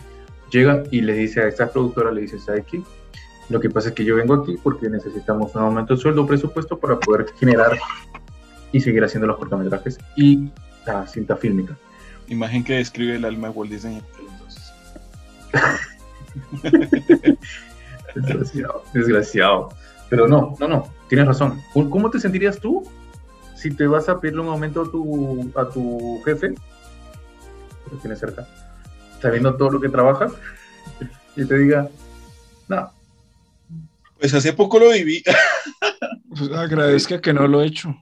[0.50, 2.82] llega y le dice a esta productora, le dice, ¿sabe qué?
[3.48, 6.78] Lo que pasa es que yo vengo aquí porque necesitamos un aumento de sueldo presupuesto
[6.78, 7.78] para poder generar
[8.72, 10.50] y seguir haciendo los cortometrajes y
[10.84, 11.76] la cinta fílmica.
[12.28, 14.02] Imagen que describe el alma de Walt Disney.
[18.14, 19.68] desgraciado, desgraciado.
[20.08, 21.60] Pero no, no, no, tienes razón.
[21.72, 22.82] ¿Cómo te sentirías tú
[23.54, 26.54] si te vas a pedirle un aumento a tu, a tu jefe,
[27.90, 28.46] que tienes cerca,
[29.20, 30.32] sabiendo todo lo que trabajas,
[31.34, 31.88] y te diga,
[32.68, 32.90] no.
[34.18, 35.22] Pues hace poco lo viví.
[36.28, 37.94] Pues agradezca que no lo he hecho.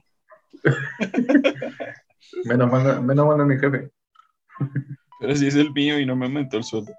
[2.43, 3.89] menos mal, menos mal a mi jefe.
[5.21, 6.91] Pero si es el mío y no me aumentó el sueldo.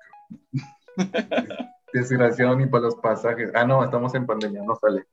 [1.92, 3.50] Desgraciado ni para los pasajes.
[3.54, 5.04] Ah, no, estamos en pandemia, no sale.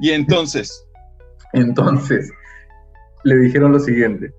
[0.00, 0.86] y entonces.
[1.54, 2.30] Entonces,
[3.24, 4.32] le dijeron lo siguiente.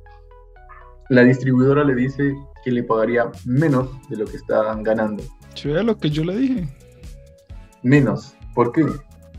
[1.10, 5.24] La distribuidora le dice que le pagaría menos de lo que estaban ganando.
[5.56, 6.70] Yo lo que yo le dije.
[7.82, 8.36] Menos.
[8.54, 8.86] ¿Por qué?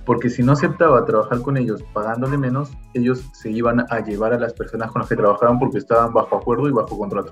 [0.04, 4.40] Porque si no aceptaba trabajar con ellos pagándole menos, ellos se iban a llevar a
[4.40, 7.30] las personas con las que trabajaban porque estaban bajo acuerdo y bajo contrato.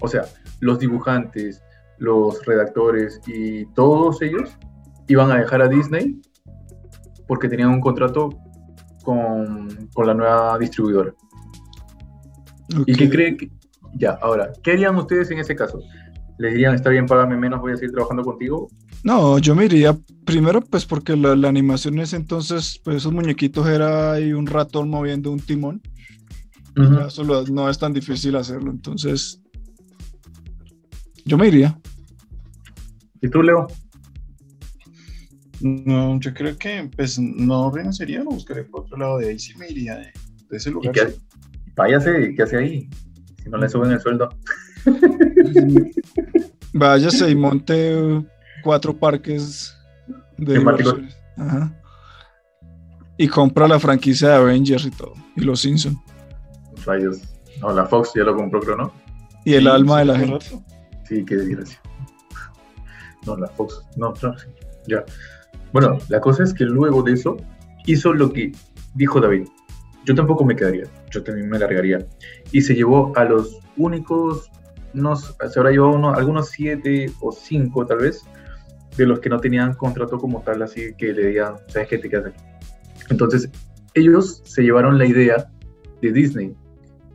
[0.00, 0.24] O sea,
[0.60, 1.62] los dibujantes,
[1.98, 4.56] los redactores y todos ellos
[5.06, 6.22] iban a dejar a Disney
[7.26, 8.30] porque tenían un contrato
[9.04, 11.12] con, con la nueva distribuidora.
[12.86, 13.50] ¿Y qué creen que,
[13.94, 15.80] Ya, ahora, ¿qué harían ustedes en ese caso?
[16.38, 18.68] ¿Le dirían, está bien, págame menos, voy a seguir trabajando contigo?
[19.04, 23.66] No, yo me iría primero, pues porque la, animación en ese entonces, pues esos muñequitos
[23.68, 25.80] era ahí un ratón moviendo un timón.
[27.06, 29.40] Eso no es tan difícil hacerlo, entonces
[31.24, 31.78] yo me iría.
[33.20, 33.66] ¿Y tú, Leo?
[35.60, 39.56] No, yo creo que pues no renunciaría, lo buscaré por otro lado de ahí, sí
[39.56, 40.12] me iría de,
[40.50, 40.92] ese lugar.
[40.92, 41.14] qué,
[41.76, 42.90] váyase, ¿qué hace ahí?
[43.42, 44.28] Si no le suben el sueldo.
[46.72, 48.24] Váyase y monte
[48.62, 49.76] cuatro parques
[50.38, 50.58] de
[51.36, 51.72] Ajá.
[53.16, 55.14] Y compra la franquicia de Avengers y todo.
[55.36, 55.96] Y los Simpsons.
[56.84, 57.22] Rayos.
[57.60, 58.92] No, la Fox ya lo compró, creo, ¿no?
[59.44, 60.46] Y el alma de la gente.
[61.04, 61.80] Sí, qué desgracia.
[63.26, 63.82] No, la Fox.
[63.96, 64.34] No, no,
[64.88, 65.04] ya.
[65.72, 67.36] Bueno, la cosa es que luego de eso
[67.86, 68.52] hizo lo que
[68.94, 69.46] dijo David.
[70.04, 72.06] Yo tampoco me quedaría, yo también me largaría.
[72.52, 74.50] Y se llevó a los únicos,
[74.92, 78.22] unos, se habrá llevado uno, algunos siete o cinco tal vez,
[78.96, 82.08] de los que no tenían contrato como tal, así que le digan, ¿sabes qué te
[82.08, 82.44] quedas aquí?
[83.10, 83.50] Entonces,
[83.94, 85.50] ellos se llevaron la idea
[86.00, 86.54] de Disney.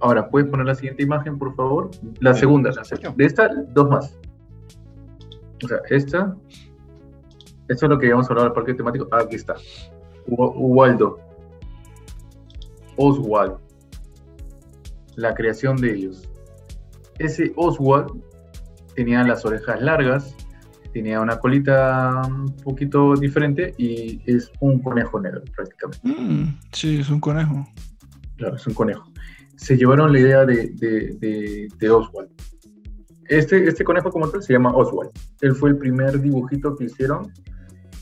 [0.01, 1.91] Ahora, ¿puedes poner la siguiente imagen, por favor?
[2.19, 2.71] La segunda.
[3.15, 4.17] De esta, dos más.
[5.63, 6.35] O sea, esta.
[7.67, 9.07] Esto es lo que íbamos a hablar del parque temático.
[9.11, 9.55] Ah, aquí está.
[10.27, 11.19] Waldo.
[12.99, 13.57] Oswald.
[15.15, 16.29] La creación de ellos.
[17.17, 18.11] Ese Oswald
[18.95, 20.35] tenía las orejas largas,
[20.93, 25.99] tenía una colita un poquito diferente y es un conejo negro prácticamente.
[26.03, 27.65] Mm, sí, es un conejo.
[28.37, 29.03] Claro, es un conejo.
[29.55, 32.29] Se llevaron la idea de, de, de, de Oswald.
[33.27, 35.11] Este, este conejo como tal se llama Oswald.
[35.41, 37.31] Él fue el primer dibujito que hicieron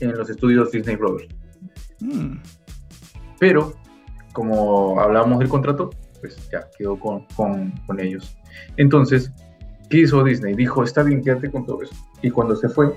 [0.00, 1.28] en los estudios Disney Brothers.
[2.00, 2.38] Mm,
[3.38, 3.74] Pero,
[4.38, 8.38] como hablábamos del contrato, pues ya quedó con, con, con ellos.
[8.76, 9.32] Entonces,
[9.90, 10.54] ¿qué hizo Disney?
[10.54, 11.92] Dijo, está bien, quédate con todo eso.
[12.22, 12.94] Y cuando se fue,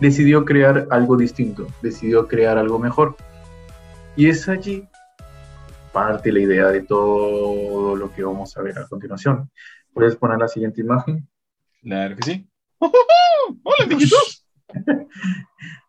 [0.00, 3.14] decidió crear algo distinto, decidió crear algo mejor.
[4.16, 4.88] Y es allí
[5.92, 9.52] parte la idea de todo lo que vamos a ver a continuación.
[9.94, 11.28] ¿Puedes poner la siguiente imagen?
[11.80, 12.50] Claro que sí.
[12.80, 14.44] ¡Hola, amiguitos!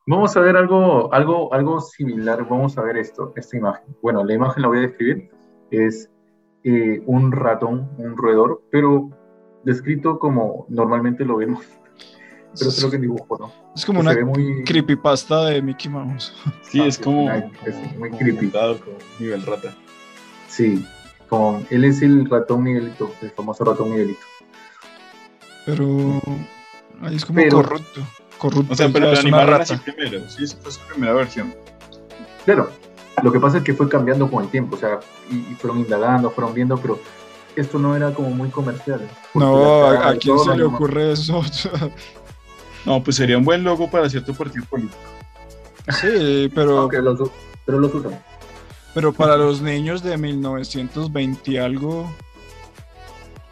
[0.06, 2.46] Vamos a ver algo, algo, algo similar.
[2.48, 3.86] Vamos a ver esto, esta imagen.
[4.02, 5.30] Bueno, la imagen la voy a describir.
[5.72, 6.10] Es
[6.64, 9.10] eh, un ratón, un roedor, pero
[9.64, 11.66] descrito como normalmente lo vemos.
[12.60, 13.52] Pero creo que en dibujo, ¿no?
[13.76, 16.34] es como Que una se ve muy, creepypasta de Mickey Mouse.
[16.62, 18.42] Sí, Ah, es sí, como, es muy como creepy.
[18.46, 19.74] montado con nivel rata.
[20.48, 20.86] Sí,
[21.30, 24.20] con, él es el ratón Miguelito, el famoso ratón Miguelito.
[25.66, 25.88] Pero
[27.02, 28.02] ahí es como Pero- corrupto.
[28.44, 28.74] Corrupto.
[28.74, 29.64] O sea, pero lo animaron rata.
[29.64, 30.30] así primero.
[30.30, 31.56] Sí, esa fue su primera versión.
[32.44, 32.70] Claro,
[33.24, 35.00] lo que pasa es que fue cambiando con el tiempo, o sea,
[35.32, 37.00] y, y fueron indagando, fueron viendo, pero
[37.56, 39.00] esto no era como muy comercial.
[39.34, 41.42] No, ¿a, quién se le ocurre eso?
[42.86, 44.98] No, pues sería un buen logo para cierto partido político.
[46.02, 47.32] sí, pero, Aunque los,
[47.66, 48.22] pero los usan.
[48.94, 52.14] pero para los niños de 1920 y algo,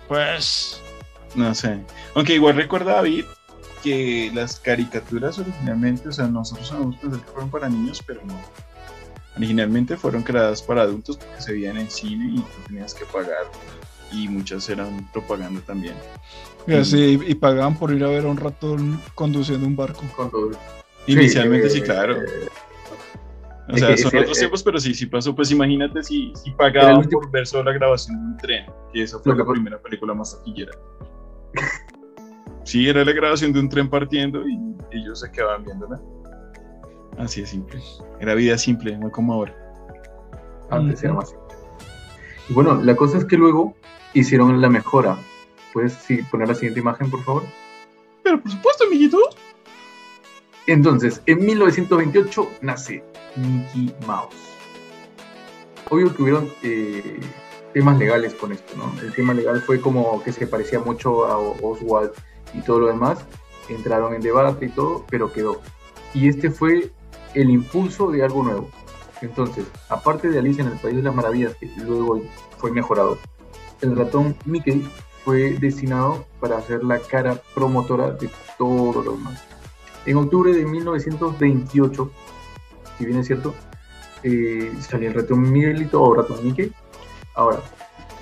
[0.10, 0.82] pues
[1.34, 1.80] No sé.
[2.14, 3.24] Aunque igual recuerda David
[3.84, 8.40] que las caricaturas originalmente, o sea, nosotros sabemos pensar que fueron para niños, pero no.
[9.38, 13.46] Originalmente fueron creadas para adultos porque se veían en cine y tú tenías que pagar.
[14.12, 15.96] Y muchas eran propaganda también.
[16.68, 20.02] y así, y pagaban por ir a ver a un ratón conduciendo un barco.
[20.18, 20.52] Todo.
[21.08, 22.18] Inicialmente sí, eh, claro.
[22.22, 22.50] eh,
[23.70, 25.34] O sea, son otros eh, tiempos, pero sí, sí pasó.
[25.34, 29.04] Pues imagínate si, si pagaban último- por ver solo la grabación de un tren, que
[29.04, 30.72] esa fue Lo la primera película más taquillera.
[32.64, 34.60] Sí, era la grabación de un tren partiendo y
[34.92, 36.00] ellos se quedaban viéndola.
[37.18, 37.80] Así de simple.
[38.20, 39.56] Era vida simple, no como ahora.
[40.70, 41.36] antes era más.
[42.50, 43.76] Y bueno, la cosa es que luego
[44.14, 45.18] hicieron la mejora.
[45.74, 47.44] ¿Puedes sí, poner la siguiente imagen, por favor?
[48.24, 49.18] Pero por supuesto, amiguito.
[50.68, 53.04] Entonces, en 1928 nace
[53.36, 54.36] Mickey Mouse.
[55.90, 57.20] Obvio que hubieron eh,
[57.74, 58.94] temas legales con esto, ¿no?
[59.02, 62.12] El tema legal fue como que se parecía mucho a Oswald
[62.54, 63.26] y todo lo demás.
[63.70, 65.62] Entraron en debate y todo, pero quedó.
[66.14, 66.92] Y este fue
[67.34, 68.70] el impulso de algo nuevo.
[69.22, 72.22] Entonces, aparte de Alicia en el País de las Maravillas, que luego
[72.58, 73.18] fue mejorado,
[73.82, 74.88] el ratón Mickey
[75.24, 79.44] fue destinado para hacer la cara promotora de todo lo demás.
[80.06, 82.12] En octubre de 1928,
[82.98, 83.54] si bien es cierto,
[84.24, 86.72] eh, salió el ratón Miguelito o ratón Mickey.
[87.36, 87.60] Ahora,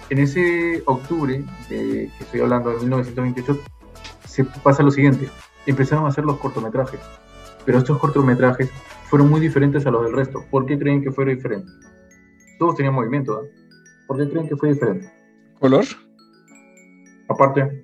[0.10, 3.60] en ese octubre de, que estoy hablando de 1928,
[4.44, 5.30] se pasa lo siguiente:
[5.66, 7.00] empezaron a hacer los cortometrajes,
[7.66, 8.70] pero estos cortometrajes
[9.10, 10.46] fueron muy diferentes a los del resto.
[10.50, 11.74] ¿Por qué creen que fueron diferentes?
[12.60, 13.46] Todos tenían movimiento, ¿ah?
[14.08, 15.12] ¿Por qué creen que fue diferente?
[15.60, 15.86] ¿Color?
[17.28, 17.84] Aparte,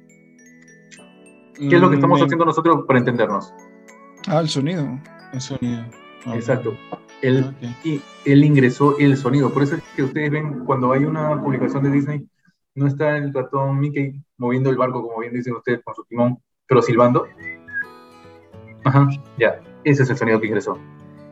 [1.57, 3.53] ¿qué es lo que estamos Mm, haciendo nosotros para entendernos?
[4.27, 4.99] Ah, el sonido.
[5.33, 5.85] El sonido.
[6.33, 6.75] Exacto.
[7.21, 7.85] Él, ok.
[7.85, 9.51] y él ingresó el sonido.
[9.53, 12.27] Por eso es que ustedes ven cuando hay una publicación de Disney,
[12.75, 16.39] no está el ratón Mickey moviendo el barco, como bien dicen ustedes, con su timón,
[16.67, 17.25] pero silbando.
[18.83, 19.07] Ajá,
[19.37, 20.77] ya, ese es el sonido que ingresó.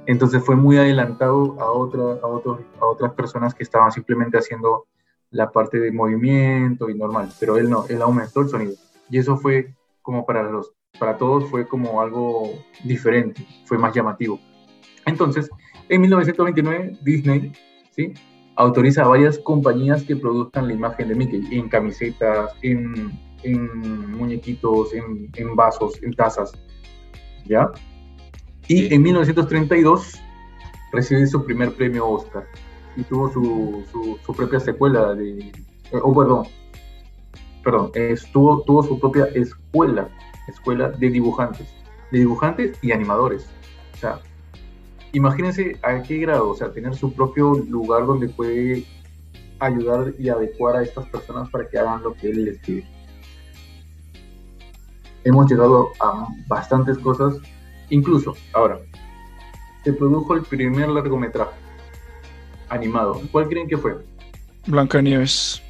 [0.05, 4.87] Entonces fue muy adelantado a, otras personas que estaban simplemente haciendo
[5.31, 8.73] la parte de movimiento y normal, pero él no, él aumentó el sonido.
[9.09, 10.49] Y eso fue como para,
[10.99, 12.51] para todos, fue como algo
[12.83, 14.39] diferente, fue más llamativo.
[15.05, 15.49] Entonces,
[15.89, 17.53] en 1929, Disney
[17.91, 18.13] ¿sí?
[18.55, 23.11] autoriza a varias compañías que produzcan la imagen de Mickey en camisetas, en,
[23.43, 26.51] en muñequitos, en, en vasos, en tazas.
[27.45, 27.69] ¿Ya?
[28.67, 28.87] Y Sí.
[28.91, 30.21] en 1932
[30.91, 32.45] recibe su primer premio Oscar
[32.95, 35.39] y tuvo su, su, su propia secuela de...
[35.39, 36.47] eh, oh, perdón.
[37.63, 40.09] Perdón, estuvo, tuvo su propia escuela,
[40.47, 41.67] escuela de dibujantes,
[42.11, 43.47] de dibujantes y animadores.
[43.93, 44.19] O sea,
[45.13, 48.85] imagínense a qué grado, o sea, tener su propio lugar donde puede
[49.59, 52.85] ayudar y adecuar a estas personas para que hagan lo que él les pide.
[55.23, 57.35] Hemos llegado a bastantes cosas,
[57.89, 58.79] incluso ahora,
[59.83, 61.51] se produjo el primer largometraje
[62.69, 63.21] animado.
[63.31, 63.97] ¿Cuál creen que fue?
[64.67, 65.61] Blancanieves.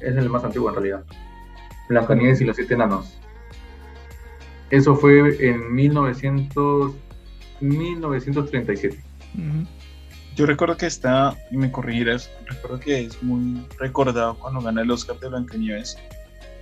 [0.00, 1.04] Es el más antiguo en realidad.
[1.88, 3.18] Blancanieves y los siete enanos.
[4.70, 6.92] Eso fue en 1900,
[7.60, 8.98] 1937.
[9.34, 9.66] Ujú.
[10.36, 14.90] Yo recuerdo que está, y me corregirás, recuerdo que es muy recordado cuando gana el
[14.90, 15.98] Oscar de Blancanieves,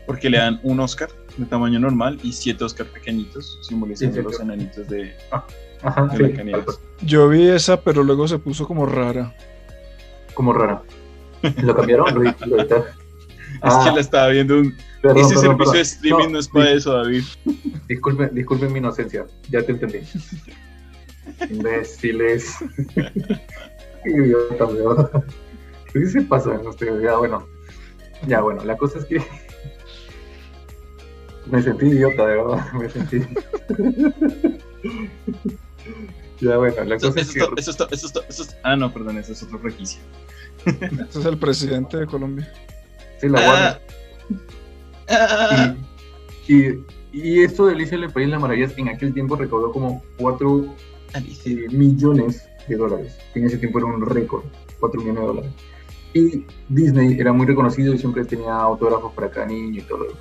[0.09, 4.25] porque le dan un Oscar de tamaño normal y siete Oscar pequeñitos, simbolizando Sí, sí,
[4.25, 4.43] los sí.
[4.43, 5.15] enanitos de,
[5.83, 6.65] Ajá, de sí, Blancanieves.
[6.67, 6.77] tal cual.
[7.03, 9.35] Yo vi esa, pero luego se puso como rara.
[10.35, 10.83] como rara.
[11.63, 12.13] ¿Lo cambiaron?
[12.15, 12.63] ¿Lo, lo?
[13.49, 14.75] Es Ah, que la estaba viendo un...
[15.03, 15.75] perdón, Ese perdón, servicio perdón.
[15.75, 17.23] de streaming no, No, es para eso, David.
[17.89, 19.99] Disculpen, disculpen mi inocencia, ya te entendí.
[21.51, 22.57] Imbéciles.
[22.95, 25.25] Qué idiota.
[25.93, 27.03] ¿Qué se pasa ustedes?
[27.03, 27.47] Ya, bueno.
[28.27, 29.23] Ya, bueno, la cosa es que.
[31.51, 32.73] Me sentí idiota, de verdad.
[32.79, 33.21] Me sentí.
[36.41, 37.61] ya, bueno, la Eso, cosa eso es que.
[37.61, 40.05] eso es to- eso eso ah, no, perdón, ese es otro requisito.
[40.67, 42.53] Este es el presidente de Colombia.
[43.21, 43.81] Sí, la.
[45.09, 45.75] Ah,
[46.47, 49.37] Y, y, y esto de Alicia en el País de las Maravillas en aquel tiempo
[49.37, 50.75] recaudó como 4
[51.15, 51.69] Alicia.
[51.71, 53.17] millones de dólares.
[53.35, 54.45] En ese tiempo era un récord,
[54.81, 55.51] 4 millones de dólares.
[56.15, 60.05] Y Disney era muy reconocido y siempre tenía autógrafos para cada niño y todo lo
[60.07, 60.21] demás.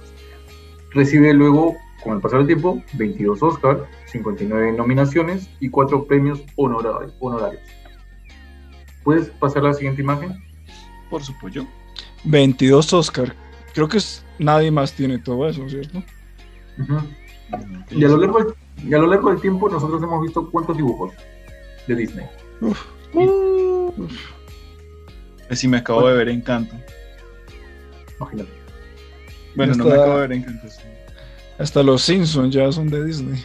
[0.92, 7.14] Recibe luego, con el pasar del tiempo, 22 Oscars, 59 nominaciones y 4 premios honorari-
[7.20, 7.62] honorarios.
[9.04, 10.38] ¿Puedes pasar a la siguiente imagen?
[11.10, 11.66] Por su pollo.
[12.24, 13.34] 22 Oscar.
[13.74, 16.04] Creo que es- nadie más tiene todo eso, ¿cierto?
[17.92, 18.54] Y a, lo largo del,
[18.90, 21.14] y a lo largo del tiempo nosotros hemos visto cuántos dibujos
[21.88, 22.26] de Disney.
[22.62, 22.86] Uf.
[25.48, 26.76] Pues sí, me acabo de ver Encanto.
[28.20, 28.52] Imagínate.
[29.58, 30.70] Bueno, Ya no me acabo de ver Encanto.
[30.70, 30.82] sí.
[31.58, 33.44] Hasta los Simpsons ya son de Disney.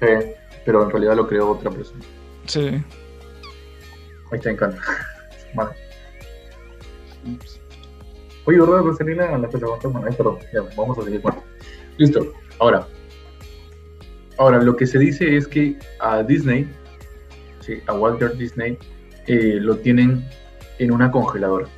[0.00, 0.34] Eh,
[0.64, 2.02] pero en realidad lo creó otra persona.
[2.46, 2.60] Sí.
[2.68, 2.82] Ahí
[4.32, 4.82] está encanta.
[5.54, 5.70] Vale.
[8.46, 8.78] Oye, ¿verdad?
[8.82, 11.20] Rosalina, la bueno, ay, perdón, ya, vamos a seguir.
[11.20, 11.42] Bueno,
[11.98, 12.32] listo.
[12.58, 12.86] Ahora,
[14.38, 16.68] ahora lo que se dice es que a Disney,
[17.60, 18.78] sí, a Walter Disney,
[19.26, 20.24] eh, lo tienen
[20.78, 21.68] en una congeladora.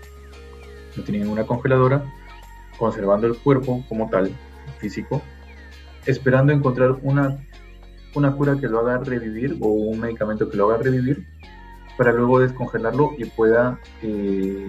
[0.96, 2.04] Lo tienen en una congeladora,
[2.82, 4.32] conservando el cuerpo como tal,
[4.78, 5.22] físico,
[6.04, 7.36] esperando encontrar una,
[8.16, 11.24] una cura que lo haga revivir o un medicamento que lo haga revivir
[11.96, 14.68] para luego descongelarlo y pueda eh,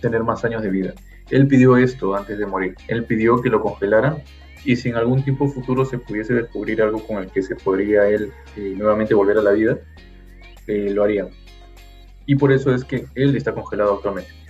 [0.00, 0.94] tener más años de vida.
[1.28, 2.74] Él pidió esto antes de morir.
[2.88, 4.22] Él pidió que lo congelaran
[4.64, 8.08] y si en algún tiempo futuro se pudiese descubrir algo con el que se podría
[8.08, 9.76] él eh, nuevamente volver a la vida,
[10.66, 11.28] eh, lo haría.
[12.24, 14.45] Y por eso es que él está congelado actualmente.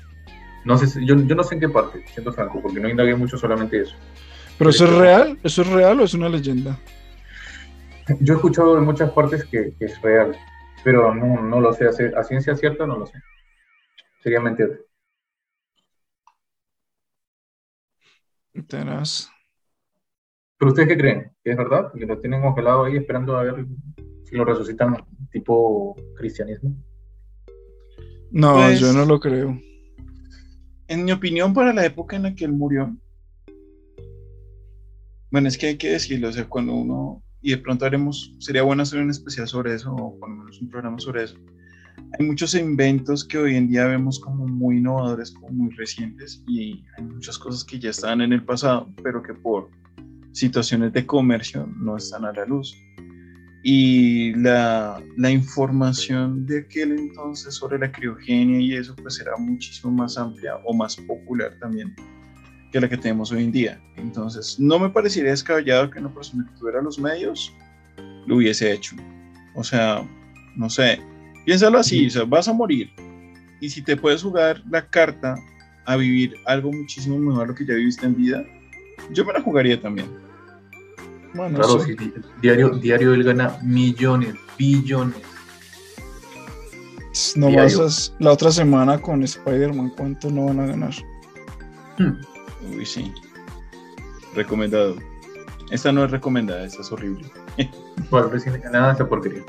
[0.66, 3.14] No sé, si- yo, yo no sé en qué parte, siendo franco, porque no indagué
[3.14, 3.94] mucho solamente eso.
[4.58, 5.38] ¿Pero eso es real?
[5.44, 6.76] ¿Eso es real o es una leyenda?
[8.20, 10.36] Yo he escuchado en muchas partes que, que es real,
[10.82, 13.14] pero no, no lo sé, a ciencia cierta no lo sé.
[14.22, 14.70] Sería mentira.
[18.68, 19.30] Tenaz.
[20.58, 21.32] ¿Pero ustedes qué creen?
[21.44, 21.92] ¿Que es verdad?
[21.92, 23.66] ¿Que lo tienen congelado ahí esperando a ver
[24.24, 24.96] si lo resucitan
[25.30, 26.74] tipo cristianismo?
[28.30, 29.60] No, Pues- yo no lo creo.
[30.88, 32.96] En mi opinión, para la época en la que él murió,
[35.32, 38.62] bueno, es que hay que decirlo, o sea, cuando uno, y de pronto haremos, sería
[38.62, 41.36] bueno hacer un especial sobre eso, o por lo menos un programa sobre eso.
[42.18, 46.84] Hay muchos inventos que hoy en día vemos como muy innovadores, como muy recientes, y
[46.96, 49.68] hay muchas cosas que ya estaban en el pasado, pero que por
[50.32, 52.76] situaciones de comercio no están a la luz.
[53.68, 59.92] Y la, la información de aquel entonces sobre la criogenia y eso pues era muchísimo
[59.92, 61.92] más amplia o más popular también
[62.70, 63.80] que la que tenemos hoy en día.
[63.96, 67.52] Entonces no me parecería descabellado que una persona que tuviera los medios
[68.28, 68.94] lo hubiese hecho.
[69.56, 70.08] O sea,
[70.54, 71.00] no sé,
[71.44, 72.88] piénsalo así, o sea, vas a morir
[73.60, 75.34] y si te puedes jugar la carta
[75.86, 78.44] a vivir algo muchísimo mejor lo que ya viviste en vida,
[79.10, 80.06] yo me la jugaría también.
[81.34, 81.94] Bueno, Claro, sí.
[81.98, 85.16] sí, diario, diario él gana millones, billones.
[87.34, 87.86] No a-
[88.18, 90.92] la otra semana con Spider-Man, ¿cuánto no van a ganar?
[91.98, 92.20] Hmm.
[92.76, 93.12] Uy, sí.
[94.34, 94.96] Recomendado.
[95.70, 97.30] Esta no es recomendada, esta es horrible.
[98.10, 99.42] Bueno, recién nada esa porquería.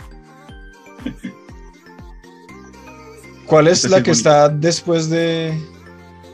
[3.46, 4.46] ¿Cuál es Esta sí la es que bonita.
[4.46, 5.58] está después de,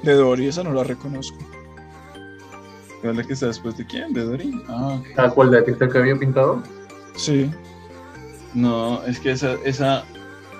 [0.03, 0.47] de Dory?
[0.47, 1.37] Esa no la reconozco.
[3.03, 4.13] ¿Cuál es la que está después de quién?
[4.13, 4.63] ¿De Dory?
[4.69, 5.19] Ah, ok.
[5.19, 6.63] ¿A cuál de que está el cabello pintado?
[7.17, 7.51] Sí.
[8.53, 10.05] No, es que esa, esa,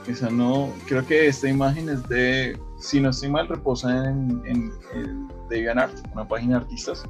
[0.08, 0.70] esa no.
[0.86, 2.60] Creo que esta imagen es de.
[2.80, 7.06] Si no estoy mal, reposa en, en, el DeviantArt, una página de artistas.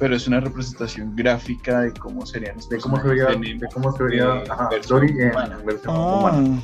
[0.00, 3.92] Pero es una representación gráfica de cómo serían los De cómo se vería, de cómo
[3.96, 5.58] se vería eh, ajá, versión Dory en humana.
[5.64, 6.62] versión Ah, humana.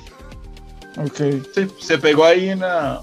[0.96, 1.44] ok.
[1.54, 3.00] Sí, se pegó ahí en la.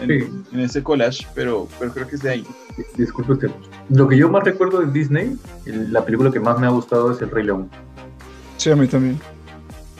[0.00, 0.44] En, Sí.
[0.52, 2.46] en ese collage, pero, pero creo que es de ahí.
[2.96, 3.50] Disculpe usted.
[3.90, 5.36] Lo que yo más recuerdo de Disney,
[5.66, 7.70] el- la película que más me ha gustado es El Rey León.
[8.58, 9.18] Sí, a mí también.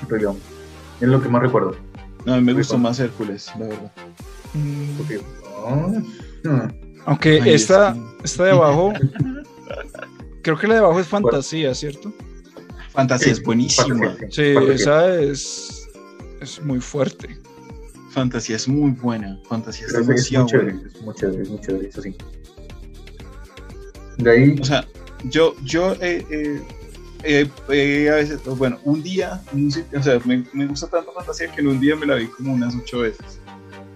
[0.03, 0.37] El Rey León.
[1.01, 1.77] Es lo que más recuerdo.
[2.27, 3.93] No, a mí me gustó más Hércules, la verdad.
[4.55, 5.21] Mm, Porque,
[7.07, 8.93] Aunque Ay, esta, es esta de abajo,
[10.43, 12.13] creo que la de abajo es fantasía, ¿cierto?
[12.91, 14.17] Fantasía es buenísima.
[14.31, 15.87] Sí, esa es,
[16.41, 17.39] es muy fuerte.
[18.11, 19.39] Fantasía es muy buena.
[19.49, 20.89] Fantasía es Pero es, es demasiado muy chévere, buena.
[20.89, 22.17] es muy chévere, es muy chévere, eso sí.
[24.19, 24.87] De ahí, O sea,
[25.25, 26.63] yo, yo eh, eh,
[27.25, 31.51] eh, eh, a veces, bueno, un día, un o sea, me, me gusta tanto fantasía
[31.53, 33.41] que en un día me la vi como unas ocho veces.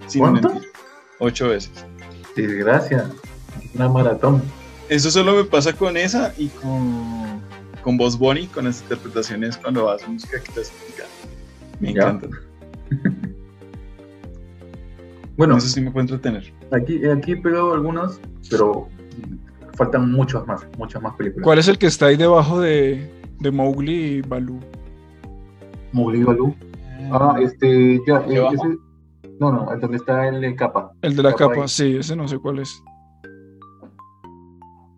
[0.06, 0.48] Sin ¿Cuánto?
[0.50, 0.70] mentir.
[1.18, 1.70] Ocho veces.
[2.36, 3.08] desgracia,
[3.74, 4.42] una maratón.
[4.88, 7.40] Eso solo me pasa con esa y con,
[7.82, 11.04] con Boss Bunny, con las interpretaciones cuando hace música clásica.
[11.80, 12.00] Me Ya.
[12.10, 12.30] encantan.
[15.36, 16.52] Bueno, Eso sí me puede entretener.
[16.72, 18.20] aquí, aquí he pegado algunas,
[18.50, 18.88] pero
[19.74, 21.44] faltan muchas más, muchas más películas.
[21.44, 23.10] ¿Cuál es el que está ahí debajo de,
[23.40, 24.60] de Mowgli y Baloo?
[25.92, 26.54] Mowgli Baloo.
[27.10, 28.78] Ah, este, ya, ¿Aquí eh, ese-
[29.38, 30.92] no, no, donde está el de capa.
[31.02, 32.82] El de la Capa sí, ese no sé cuál es.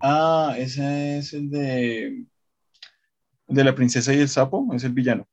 [0.03, 2.27] Ah, ese es el de.
[3.49, 5.27] De la princesa y el sapo, es el villano.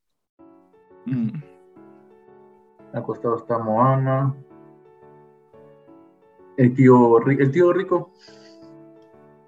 [1.04, 1.42] Mm.
[2.94, 4.34] Acostado está Moana.
[6.56, 8.12] El tío, el tío rico,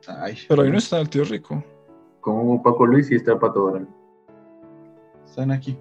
[0.09, 1.63] Ay, Pero ahí no está el tío rico.
[2.21, 3.89] con Paco Luis y está el Pato Donald.
[5.27, 5.77] están aquí.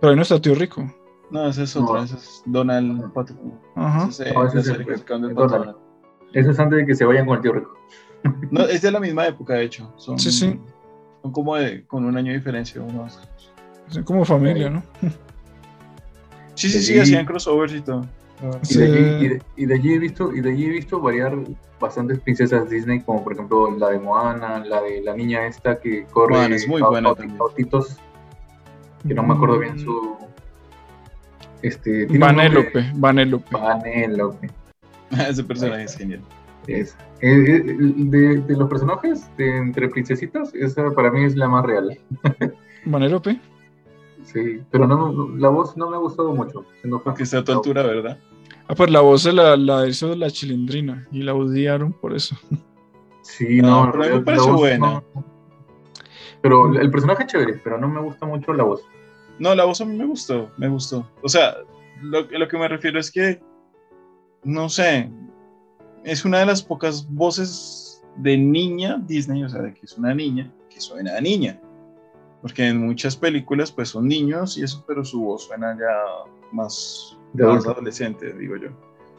[0.00, 0.82] Pero ahí no está el tío rico.
[1.30, 1.84] No, ese es No.
[1.84, 3.34] otro, ese es Donald Pato.
[3.76, 4.08] Ajá.
[4.08, 5.34] Ese es, No, ese el- el.
[5.34, 5.76] Donald.
[6.32, 7.74] Eso es antes de que se vayan con el tío rico.
[8.50, 9.92] No, es de la misma época, de hecho.
[9.96, 10.58] Son, Sí, sí.
[11.22, 12.80] Son como de, con un año de diferencia.
[12.82, 13.20] Unos...
[13.88, 14.82] Son como familia, ¿no?
[16.54, 16.98] Sí, sí, sí, Sí.
[16.98, 18.04] hacían crossovers y todo.
[18.62, 18.78] Y, Sí.
[18.78, 21.36] de allí, y, de, y de allí he visto, y de allí he visto variar
[21.80, 26.04] bastantes princesas Disney, como por ejemplo la de Moana, la de la niña esta que
[26.06, 27.96] corre Moana es muy buena autitos,
[29.06, 30.16] que no me acuerdo bien su
[31.62, 33.50] este Vanélope, Vanélope.
[33.50, 34.48] Vanélope.
[35.28, 36.20] Ese personaje es genial.
[36.66, 41.98] Es, de, de los personajes de entre princesitas, esa para mí es la más real.
[42.84, 43.40] Vanélope.
[44.32, 46.64] Sí, pero no, la voz no me ha gustado mucho.
[47.02, 48.18] Porque está a tu altura, ¿verdad?
[48.68, 52.36] Ah, pues la voz la, la hizo la chilindrina y la odiaron por eso.
[53.22, 55.02] Sí, No, no, pero a mí me pareció buena.
[55.14, 55.24] no.
[56.42, 58.82] Pero el personaje es chévere, pero no me gusta mucho la voz.
[59.38, 61.08] No, la voz a mí me gustó, me gustó.
[61.22, 61.56] O sea,
[62.02, 63.40] lo, lo que me refiero es que,
[64.44, 65.10] no sé,
[66.04, 70.14] es una de las pocas voces de niña Disney, o sea, de que es una
[70.14, 71.60] niña, que suena a niña.
[72.40, 77.16] Porque en muchas películas, pues son niños y eso, pero su voz suena ya más,
[77.32, 78.68] De más adolescente, digo yo.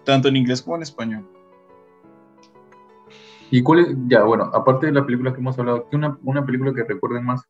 [0.06, 1.28] Tanto en inglés como en español.
[3.52, 3.88] ¿Y cuál es?
[4.08, 7.26] Ya, bueno, aparte de la película que hemos hablado, ¿qué una, una película que recuerden
[7.26, 7.42] más?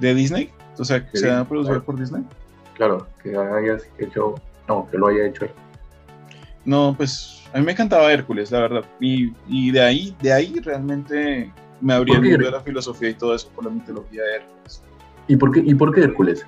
[0.00, 0.50] ¿De Disney?
[0.78, 1.84] O sea, que sea claro.
[1.84, 2.24] por Disney.
[2.74, 4.36] Claro, que hayas hecho,
[4.66, 5.50] no, que lo haya hecho él.
[6.64, 8.84] No, pues a mí me encantaba Hércules, la verdad.
[8.98, 12.60] Y, y de ahí, de ahí realmente me abría el ¿Por qué mundo de la
[12.60, 14.82] filosofía y todo eso por la mitología de Hércules.
[15.28, 16.46] ¿Y por qué, y por qué Hércules?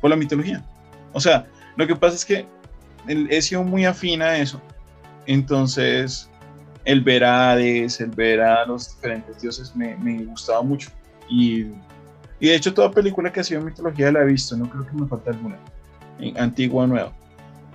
[0.00, 0.64] Por la mitología.
[1.12, 2.46] O sea, lo que pasa es que
[3.08, 4.60] he sido muy afín a eso.
[5.26, 6.30] Entonces,
[6.84, 10.90] el ver a Hades, el ver a los diferentes dioses me, me gustaba mucho.
[11.28, 11.66] Y,
[12.38, 14.92] y de hecho, toda película que ha sido mitología la he visto, no creo que
[14.92, 15.58] me falta alguna,
[16.36, 17.12] antigua o nueva.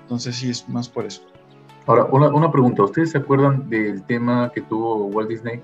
[0.02, 1.22] Entonces, sí, es más por eso.
[1.88, 2.84] Ahora, una, una pregunta.
[2.84, 5.62] ¿Ustedes se acuerdan del tema que tuvo Walt Disney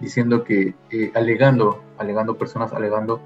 [0.00, 3.20] diciendo que, eh, alegando, alegando personas, alegando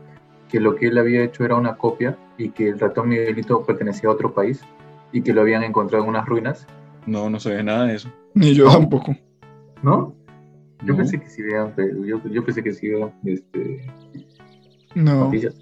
[0.48, 4.08] que lo que él había hecho era una copia y que el ratón Miguelito pertenecía
[4.08, 4.62] a otro país
[5.12, 6.66] y que lo habían encontrado en unas ruinas?
[7.06, 8.08] No, no sabía nada de eso.
[8.34, 8.72] Ni yo No.
[8.72, 9.14] tampoco.
[9.82, 10.14] ¿No?
[10.82, 10.96] Yo No.
[10.98, 13.86] pensé que sí vean, pero yo, yo pensé que sí vean este,
[14.94, 15.24] No.
[15.24, 15.56] noticias.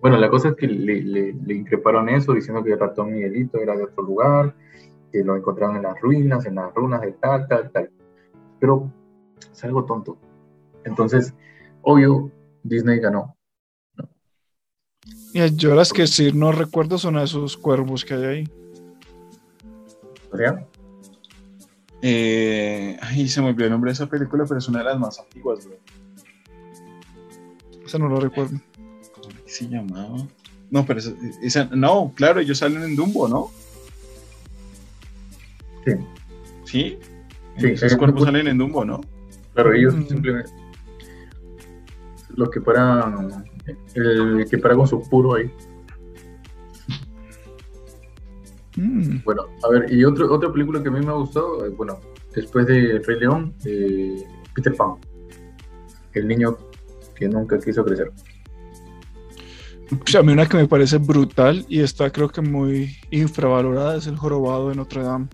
[0.00, 3.58] Bueno, la cosa es que le, le, le increparon eso, diciendo que el ratón Miguelito
[3.58, 4.54] era de otro lugar,
[5.12, 7.90] que lo encontraron en las ruinas, en las runas de tal, tal, tal.
[8.58, 8.90] Pero
[9.52, 10.16] es algo tonto.
[10.84, 11.34] Entonces,
[11.82, 12.30] obvio,
[12.62, 13.36] Disney ganó.
[15.34, 18.48] Y yo las que sí no recuerdo son a esos cuervos que hay ahí.
[20.30, 20.66] ¿O sea?
[22.02, 24.98] Eh, ay, se me olvidó el nombre de esa película, pero es una de las
[24.98, 25.76] más antiguas, bro.
[27.84, 28.58] Esa no lo recuerdo.
[29.14, 30.16] ¿Cómo que se llamaba?
[30.70, 31.12] No, pero esa,
[31.42, 33.50] esa- no, claro, ellos salen en Dumbo, ¿no?
[35.84, 35.92] Sí.
[36.64, 36.98] ¿Sí?
[37.58, 39.00] Sí, Esos cuerpos salen en Dumbo, ¿no?
[39.54, 40.06] Claro, ellos Mm.
[40.08, 40.50] simplemente.
[42.36, 43.44] Los que paran.
[43.94, 45.50] El que para con su puro ahí.
[48.76, 49.22] Mm.
[49.24, 52.00] Bueno, a ver, y otro, otra película que a mí me ha gustado, eh, bueno,
[52.34, 54.94] después de Rey León, eh, Peter Pan.
[56.14, 56.56] El niño
[57.14, 58.10] que nunca quiso crecer.
[59.92, 63.96] O sea, a mí una que me parece brutal y está creo que muy infravalorada
[63.96, 65.28] es el jorobado de Notre Dame.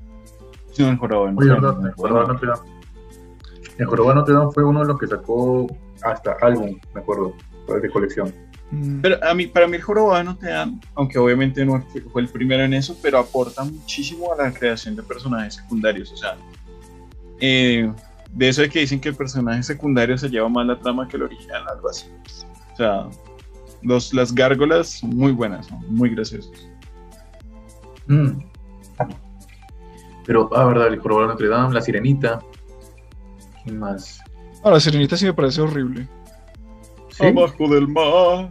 [0.79, 2.78] Me El Jorobado de Notre Dame.
[3.79, 5.67] El Jorobado Notre Dame fue uno de los que sacó
[6.03, 7.35] hasta álbum, me acuerdo,
[7.81, 8.35] de colección.
[8.71, 9.01] Mm.
[9.01, 12.29] Pero a mí, para mí el jorobado no te dan, aunque obviamente no fue, el
[12.29, 16.13] primero en eso, pero aporta muchísimo a la creación de personajes secundarios.
[16.13, 16.37] O sea,
[17.41, 17.91] eh,
[18.33, 21.17] de eso de que dicen que el personaje secundario se lleva más la trama que
[21.17, 22.07] el original, algo así.
[22.75, 23.09] O sea,
[23.83, 26.69] los, las gárgolas son muy buenas, son muy graciosas.
[28.07, 28.41] Mm.
[30.27, 32.41] Pero, ah, verdad, el Jorobado Notre Dame, La Sirenita.
[33.69, 34.21] ¿Quién más?
[34.65, 36.09] Ah, la sirenita sí me parece horrible.
[37.11, 37.27] ¿Sí?
[37.27, 38.51] Abajo del mar,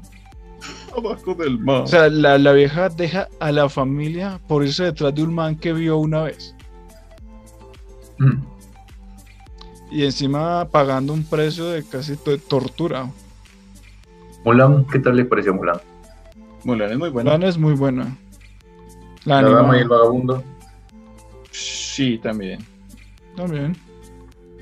[0.95, 1.81] abajo del mar.
[1.81, 5.55] O sea, la, la vieja deja a la familia por irse detrás de un man
[5.55, 6.55] que vio una vez.
[8.19, 8.43] Mm.
[9.89, 13.09] Y encima pagando un precio de casi to- tortura.
[14.45, 15.79] Mulan, ¿qué tal les pareció Mulan?
[16.63, 17.31] Mulan es muy buena.
[17.31, 18.17] Mulan es muy buena.
[19.25, 20.43] La, La, dama y el vagabundo.
[21.51, 22.59] Sí, también.
[23.35, 23.75] también.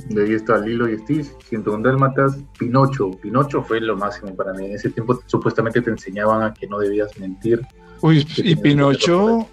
[0.10, 3.12] De ahí está Lilo y Stitch, 101 Dálmatas, Pinocho.
[3.12, 4.66] Pinocho fue lo máximo para mí.
[4.66, 7.62] En ese tiempo supuestamente te enseñaban a que no debías mentir.
[8.02, 9.48] Uy, y Pinocho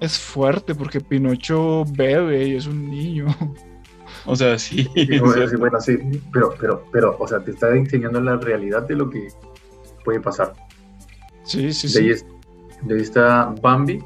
[0.00, 3.26] es fuerte porque Pinocho bebe y es un niño.
[4.24, 4.88] O sea, sí.
[5.20, 5.98] Bueno, sí, bueno, sí,
[6.32, 9.26] pero, pero, pero, o sea, te está enseñando la realidad de lo que
[10.04, 10.52] puede pasar.
[11.42, 12.10] Sí, sí, De ahí, sí.
[12.12, 12.26] es-
[12.86, 14.00] de ahí está Bambi.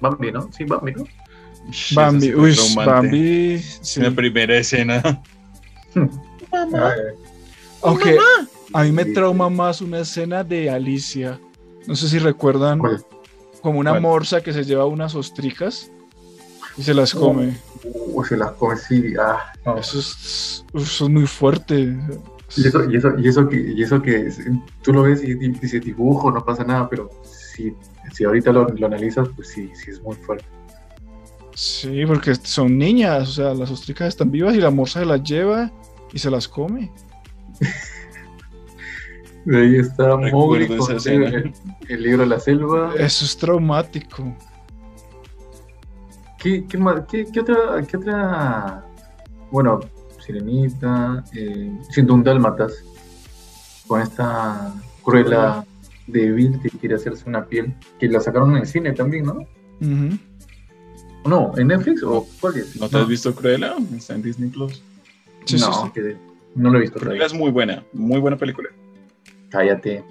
[0.00, 0.50] Bambi, ¿no?
[0.50, 1.04] Sí, Bambi, ¿no?
[1.94, 2.56] Bambi, uy.
[2.74, 3.58] Bambi.
[3.80, 4.00] sí.
[4.00, 5.02] La primera escena.
[6.54, 6.92] Ah,
[7.82, 8.18] Aunque
[8.74, 11.40] a mí me trauma más una escena de Alicia.
[11.86, 13.02] No sé si recuerdan ¿Cuál?
[13.62, 14.02] como una ¿Cuál?
[14.02, 15.90] morsa que se lleva unas ostricas
[16.76, 17.56] y se las come.
[17.84, 19.14] Uh, se las come, sí.
[19.18, 19.78] Ah, no.
[19.78, 21.96] Eso es, eso es muy fuerte.
[22.56, 24.40] Y eso, y eso, y eso que, y eso que es-
[24.82, 27.72] tú lo ves y di- dices dibujo, no pasa nada, pero si,
[28.12, 30.44] si ahorita lo, lo analizas, pues sí, sí es muy fuerte.
[31.54, 35.22] Sí, porque son niñas, o sea, las ostricas están vivas y la morsa se las
[35.22, 35.70] lleva
[36.12, 36.90] y se las come.
[39.44, 41.28] De ahí está Mowgli esa con escena.
[41.28, 41.52] el,
[41.88, 42.94] el libro de la selva.
[42.96, 44.36] Eso es traumático.
[46.38, 46.78] ¿Qué, qué,
[47.10, 47.56] qué- qué otra,
[47.88, 48.84] qué otra?
[49.50, 49.80] Bueno,
[50.24, 52.72] Sirenita, eh, 101 Dálmatas,
[53.86, 54.72] con esta
[55.02, 55.64] cruela
[56.06, 59.34] de Bill que quiere hacerse una piel, que la sacaron en el cine también, ¿no?
[59.80, 60.18] Ujú.
[61.24, 62.76] No, ¿en Netflix o cuál es?
[62.80, 63.76] ¿No te has visto Cruella?
[63.96, 64.82] Está en Disney Plus.
[65.44, 65.90] Sí, no, sí.
[65.94, 66.16] que-
[66.54, 68.68] no lo he visto Cruella es muy buena, muy buena película.
[69.50, 70.04] Cállate,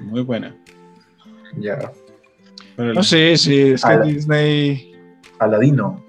[0.00, 0.54] Muy buena.
[1.58, 1.92] ya.
[2.76, 4.92] Pero No, sí, sí, es que Disney
[5.38, 6.02] Aladino.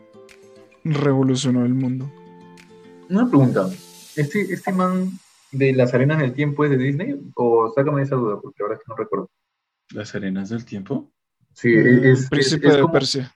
[0.84, 2.12] revolucionó el mundo.
[3.10, 3.70] Una pregunta.
[4.16, 5.12] ¿Este, ¿Este man
[5.52, 7.16] de las arenas del tiempo es de Disney?
[7.36, 9.30] O sácame esa duda, porque ahora es que no recuerdo.
[9.92, 11.12] Las arenas del tiempo.
[11.54, 11.86] Sí, es,
[12.22, 13.32] es- Príncipe es- es de como Persia.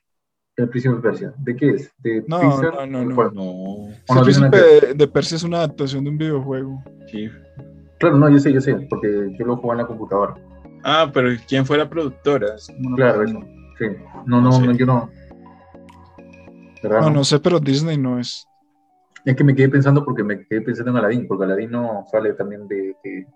[0.61, 1.33] El Príncipe de Persia.
[1.37, 1.91] ¿De qué es?
[1.99, 2.87] ¿De No, Pixar?
[2.89, 3.31] no, no, ¿O no.
[3.31, 3.43] No.
[3.43, 6.83] ¿O El Príncipe de, de Persia es una adaptación de un videojuego.
[7.07, 7.29] Sí.
[7.99, 10.35] Claro, no, yo sé, yo sé, porque yo lo juego en la computadora.
[10.83, 12.55] Ah, pero ¿quién fue la productora?
[12.55, 13.45] Es como una Claro, persona-
[13.77, 13.85] Sí.
[14.25, 14.67] No, no, Sí.
[14.67, 15.09] no, yo no.
[16.83, 17.01] ¿Verdad?
[17.01, 18.45] No, no sé, pero Disney no es.
[19.25, 22.33] Es que me quedé pensando porque me quedé pensando en Aladdin, porque Aladdin no sale
[22.33, 23.27] también de, de,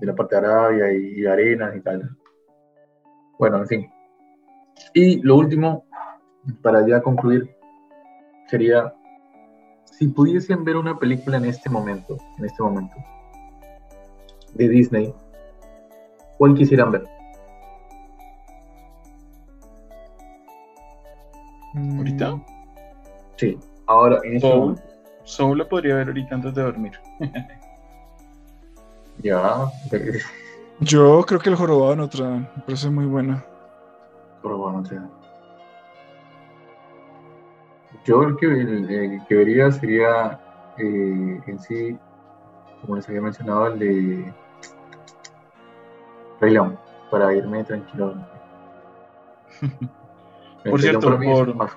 [0.00, 2.10] de la parte de Arabia y, y arenas y tal.
[3.38, 3.90] Bueno, en fin.
[4.94, 5.84] Y lo último,
[6.62, 7.54] para ya concluir,
[8.48, 8.94] sería
[9.84, 12.94] si pudiesen ver una película en este momento, en este momento,
[14.54, 15.14] de Disney,
[16.38, 17.06] ¿cuál quisieran ver?
[21.74, 22.42] Mm, ¿Ahorita?
[23.36, 24.60] Sí, ahora en este Soul.
[24.60, 24.82] momento.
[25.24, 26.92] Soul la podría ver ahorita antes de dormir.
[29.22, 29.72] Ya,
[30.80, 33.42] Yo creo que el jorobado de Notre Dame me parece muy buena.
[34.42, 35.08] pero bueno, o sea.
[38.06, 40.40] Yo el que, el, el que vería sería
[40.78, 41.98] eh, en sí,
[42.80, 44.34] como les había mencionado, el de
[46.40, 46.78] Rey León,
[47.10, 48.14] para irme tranquilo.
[50.70, 51.76] Por cierto, por-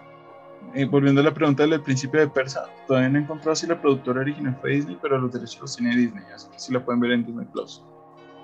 [0.75, 3.79] Eh, volviendo a la pregunta del principio de Persa, todavía no he encontrado si la
[3.79, 6.99] productora original fue Disney, pero los derechos los tiene Disney, así que sí la pueden
[6.99, 7.83] ver en Disney Plus.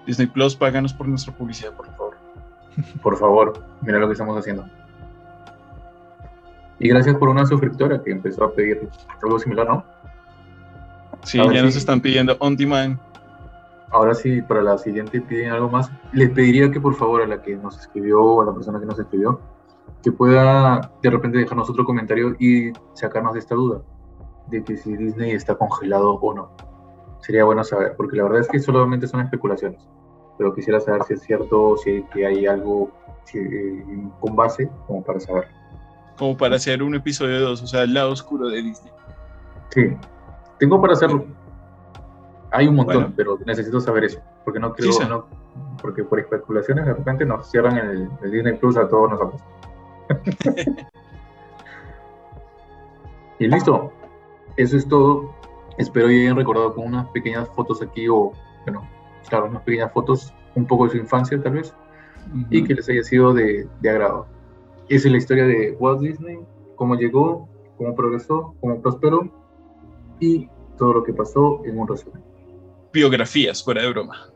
[0.08, 2.16] Disney Plus, páganos por nuestra publicidad, por favor.
[3.04, 4.66] Por favor, mira lo que estamos haciendo.
[6.80, 8.90] Y gracias por una suscriptora que empezó a pedir
[9.24, 9.84] algo similar, ¿no?
[11.24, 13.00] Sí, ya nos están pidiendo on demand.
[13.92, 15.90] Ahora sí, para la siguiente piden algo más.
[16.12, 18.86] Les pediría que por favor a la que nos escribió o a la persona que
[18.86, 19.40] nos escribió,
[20.04, 23.82] que pueda de repente dejarnos otro comentario y sacarnos de esta duda
[24.48, 26.50] de que si Disney está congelado o no.
[27.22, 29.88] Sería bueno saber, porque la verdad es que solamente son especulaciones,
[30.38, 32.92] pero quisiera saber si es cierto, si que hay algo
[33.34, 33.84] eh,
[34.20, 35.48] con base como para saber.
[36.18, 38.92] Como para hacer un episodio 2, o sea, el lado oscuro de Disney.
[39.70, 39.82] Sí,
[40.60, 41.26] tengo para hacerlo.
[42.52, 45.28] Hay un montón, pero necesito saber eso, porque no creo, no,
[45.82, 49.42] porque por especulaciones de repente nos cierran el, el Disney Plus a todos nosotros.
[53.40, 53.92] y listo,
[54.56, 55.34] eso es todo.
[55.78, 58.32] Espero que hayan recordado con unas pequeñas fotos aquí, o
[58.64, 58.88] bueno,
[59.28, 61.74] claro, unas pequeñas fotos, un poco de su infancia tal vez,
[62.50, 64.28] y que les haya sido de, de agrado.
[64.90, 66.40] Es la historia de Walt Disney,
[66.76, 69.32] cómo llegó, cómo progresó, cómo prosperó
[70.20, 70.48] y
[70.78, 72.24] todo lo que pasó en un resumen.
[72.94, 74.30] Biografías, fuera de broma.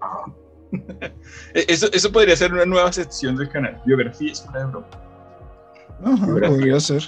[0.00, 0.24] Ah.
[1.54, 6.48] eso, eso podría ser una nueva sección del canal, biografías fuera de broma.
[6.48, 7.02] podría ser.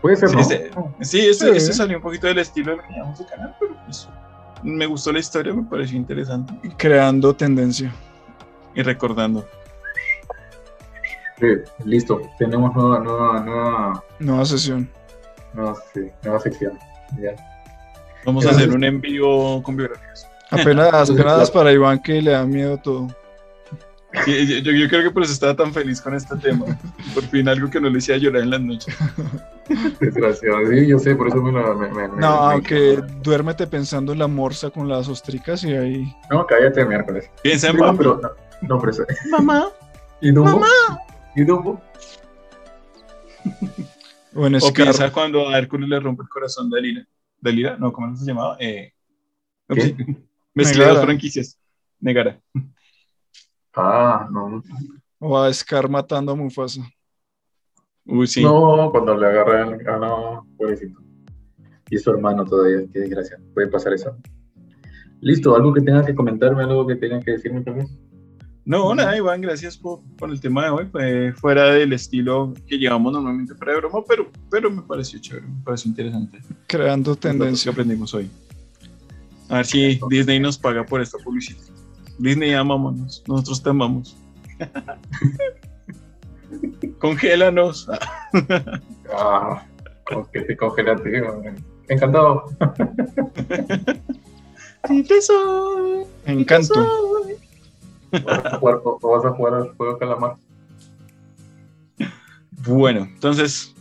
[0.00, 0.70] Puede ser,
[1.00, 4.06] Sí, ese, salió un poquito del estilo del que llamamos el canal, pero pues
[4.62, 6.52] me gustó la historia, me pareció interesante.
[6.76, 7.90] Creando tendencia.
[8.74, 9.46] Y recordando.
[11.38, 11.46] Sí,
[11.84, 12.20] listo.
[12.38, 14.04] Tenemos nueva, nueva, nueva.
[14.18, 14.88] Nueva sesión.
[15.52, 16.78] Nueva, sí, nueva sección.
[17.20, 17.34] Ya.
[18.24, 20.26] Vamos a hacer un envío con biografías.
[20.50, 23.08] Apenas, apenas para Iván que le da miedo todo
[24.26, 26.64] yo, yo, creo que por eso estaba tan feliz con este tema.
[27.14, 28.96] Por fin algo que no le hacía llorar en las noches.
[30.00, 31.74] Desgraciado, sí, yo sé, por eso me lo...
[32.16, 36.16] no, aunque duérmete pensando en la morsa con las ostricas y ahí...
[36.30, 37.30] No, cállate miércoles.
[37.42, 37.98] Piensa en mamá.
[37.98, 38.20] Pero,
[38.62, 38.92] no, pero
[39.30, 39.68] Mamá.
[40.20, 40.52] ¿Y Dumbo?
[40.52, 40.68] Mamá.
[41.36, 41.80] ¿Y Dumbo?
[44.32, 47.08] Bueno, o piensa cuando a Hércules le rompe el corazón de Lira.
[47.40, 47.76] ¿De Lira?
[47.76, 48.56] No, ¿cómo se llamaba?
[48.60, 48.92] Eh,
[50.54, 51.58] Mezclé dos franquicias.
[52.00, 52.40] Negara.
[53.74, 54.62] Ah, no.
[55.18, 56.82] O a Scar matando a Mufasa.
[58.04, 58.42] Uy, sí.
[58.42, 59.80] No, cuando le agarran.
[59.88, 61.00] Ah, no, pobrecito.
[61.90, 63.40] Y su hermano todavía, qué desgracia.
[63.52, 64.16] Puede pasar eso.
[65.20, 67.88] Listo, algo que tenga que comentarme, algo que tenga que decirme también.
[68.66, 70.86] No, nada, Iván, gracias por, por, el tema de hoy.
[70.90, 75.46] Fue fuera del estilo que llevamos normalmente para de broma, pero, pero me pareció chévere,
[75.46, 76.40] me pareció interesante.
[76.66, 77.70] Creando tendencia.
[77.70, 78.30] que aprendimos hoy.
[79.50, 81.60] A ver si Disney nos paga por esta publicidad.
[82.18, 83.22] Disney, amámonos.
[83.26, 84.16] Nosotros te amamos.
[86.98, 87.86] Congélanos.
[89.12, 89.62] ah,
[90.32, 91.22] que te congelaste.
[91.88, 92.44] Encantado.
[94.86, 96.04] Sí, te soy.
[96.26, 96.74] Encanto.
[98.24, 100.36] ¿Vas a jugar, o vas a jugar al juego calamar?
[102.66, 103.74] Bueno, entonces,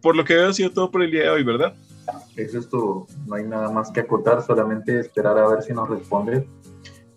[0.00, 1.74] por lo que veo, ha sido todo por el día de hoy, ¿verdad?
[2.36, 3.06] Eso es todo.
[3.26, 6.46] No hay nada más que acotar, solamente esperar a ver si nos responde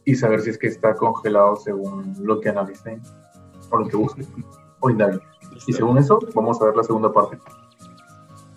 [0.06, 3.02] y saber si es que está congelado según lo que analicen
[3.70, 4.28] o lo que busquen
[4.80, 5.22] o indaguen.
[5.66, 7.38] Y según eso, vamos a ver la segunda parte.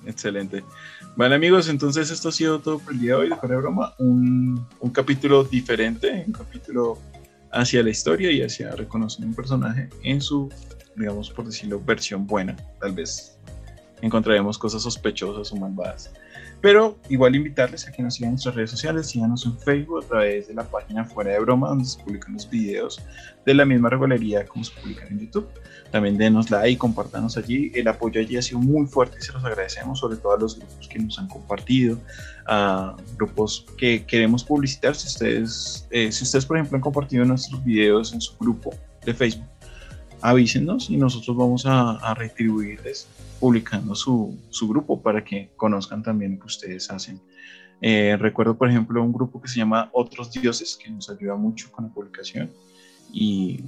[0.05, 0.65] Excelente.
[1.17, 3.95] Vale amigos, entonces esto ha sido todo por el día de hoy de Fuera Broma.
[3.99, 6.99] Un, un, capítulo diferente, un capítulo
[7.53, 10.49] hacia la historia y hacia reconocer un personaje en su,
[10.97, 12.57] digamos por decirlo, versión buena.
[12.81, 13.39] Tal vez
[14.03, 16.13] encontraremos cosas sospechosas o malvadas.
[16.67, 20.09] Pero igual invitarles a que nos sigan en nuestras redes sociales, síganos en Facebook a
[20.09, 23.01] través de la página Fuera de Broma, donde se publican los videos
[23.45, 25.47] de la misma regularidad como se publican en YouTube.
[25.93, 27.71] También denos like, compártanos allí.
[27.73, 30.59] El apoyo allí ha sido muy fuerte y se los agradecemos, sobre todo a los
[30.59, 32.01] grupos que nos han compartido,
[32.49, 34.97] a grupos que queremos publicitar.
[34.97, 38.75] Si ustedes, eh, si ustedes por ejemplo, han compartido nuestros videos en su grupo
[39.05, 39.47] de Facebook,
[40.21, 43.07] avísenos y nosotros vamos a, a retribuirles
[43.39, 47.21] publicando su, su, grupo para que conozcan también lo que ustedes hacen.
[47.81, 51.71] Eh, recuerdo, por ejemplo, un grupo que se llama Otros Dioses, que nos ayuda mucho
[51.71, 52.51] con la publicación,
[53.13, 53.63] y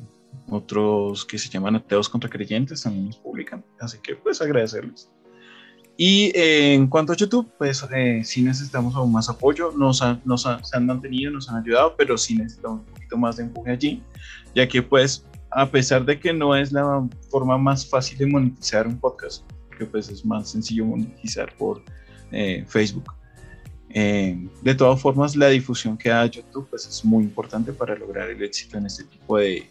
[0.50, 5.10] otros que se llaman Ateos contra Creyentes también nos publican, así que pues agradecerles.
[6.00, 10.42] Y eh, en cuanto a YouTube, pues eh, sí necesitamos aún más apoyo, nos, nos
[10.42, 14.02] se han mantenido, nos han ayudado, pero sí necesitamos un poquito más de empuje allí,
[14.54, 18.86] ya que pues a pesar de que no es la forma más fácil de monetizar
[18.86, 19.44] un podcast,
[19.78, 21.82] que pues es más sencillo monetizar por
[22.32, 23.12] eh, Facebook.
[23.90, 28.28] Eh, de todas formas, la difusión que da YouTube pues es muy importante para lograr
[28.28, 29.66] el éxito en este tipo de,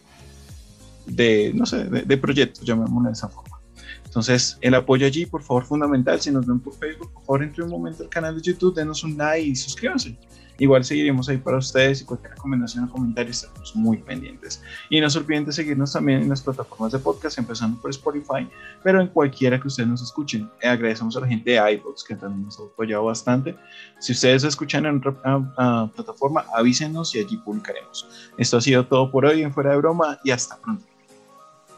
[1.06, 3.58] de no sé, de, de proyectos, llamémoslo de esa forma.
[4.04, 6.20] Entonces, el apoyo allí, por favor, fundamental.
[6.20, 9.04] Si nos ven por Facebook, por favor, entre un momento al canal de YouTube, denos
[9.04, 10.18] un like y suscríbanse.
[10.60, 14.60] Igual seguiremos ahí para ustedes y cualquier recomendación o comentario estamos muy pendientes.
[14.90, 18.48] Y no se olviden de seguirnos también en las plataformas de podcast, empezando por Spotify,
[18.82, 20.50] pero en cualquiera que ustedes nos escuchen.
[20.60, 23.54] Eh, agradecemos a la gente de iVoox que también nos ha apoyado bastante.
[24.00, 25.14] Si ustedes escuchan en otra
[25.94, 28.08] plataforma, avísenos y allí publicaremos.
[28.36, 30.84] Esto ha sido todo por hoy en Fuera de Broma y hasta pronto.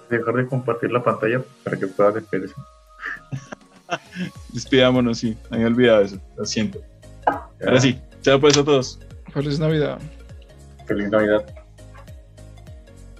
[0.08, 2.54] dejar de compartir la pantalla para que puedas despedirse.
[4.54, 5.36] Despidámonos, sí.
[5.50, 6.18] Me había olvidado eso.
[6.36, 6.80] Lo siento.
[7.26, 8.00] Ahora sí.
[8.22, 8.98] Chao pues a todos.
[9.32, 9.98] Feliz Navidad.
[10.86, 11.59] Feliz Navidad.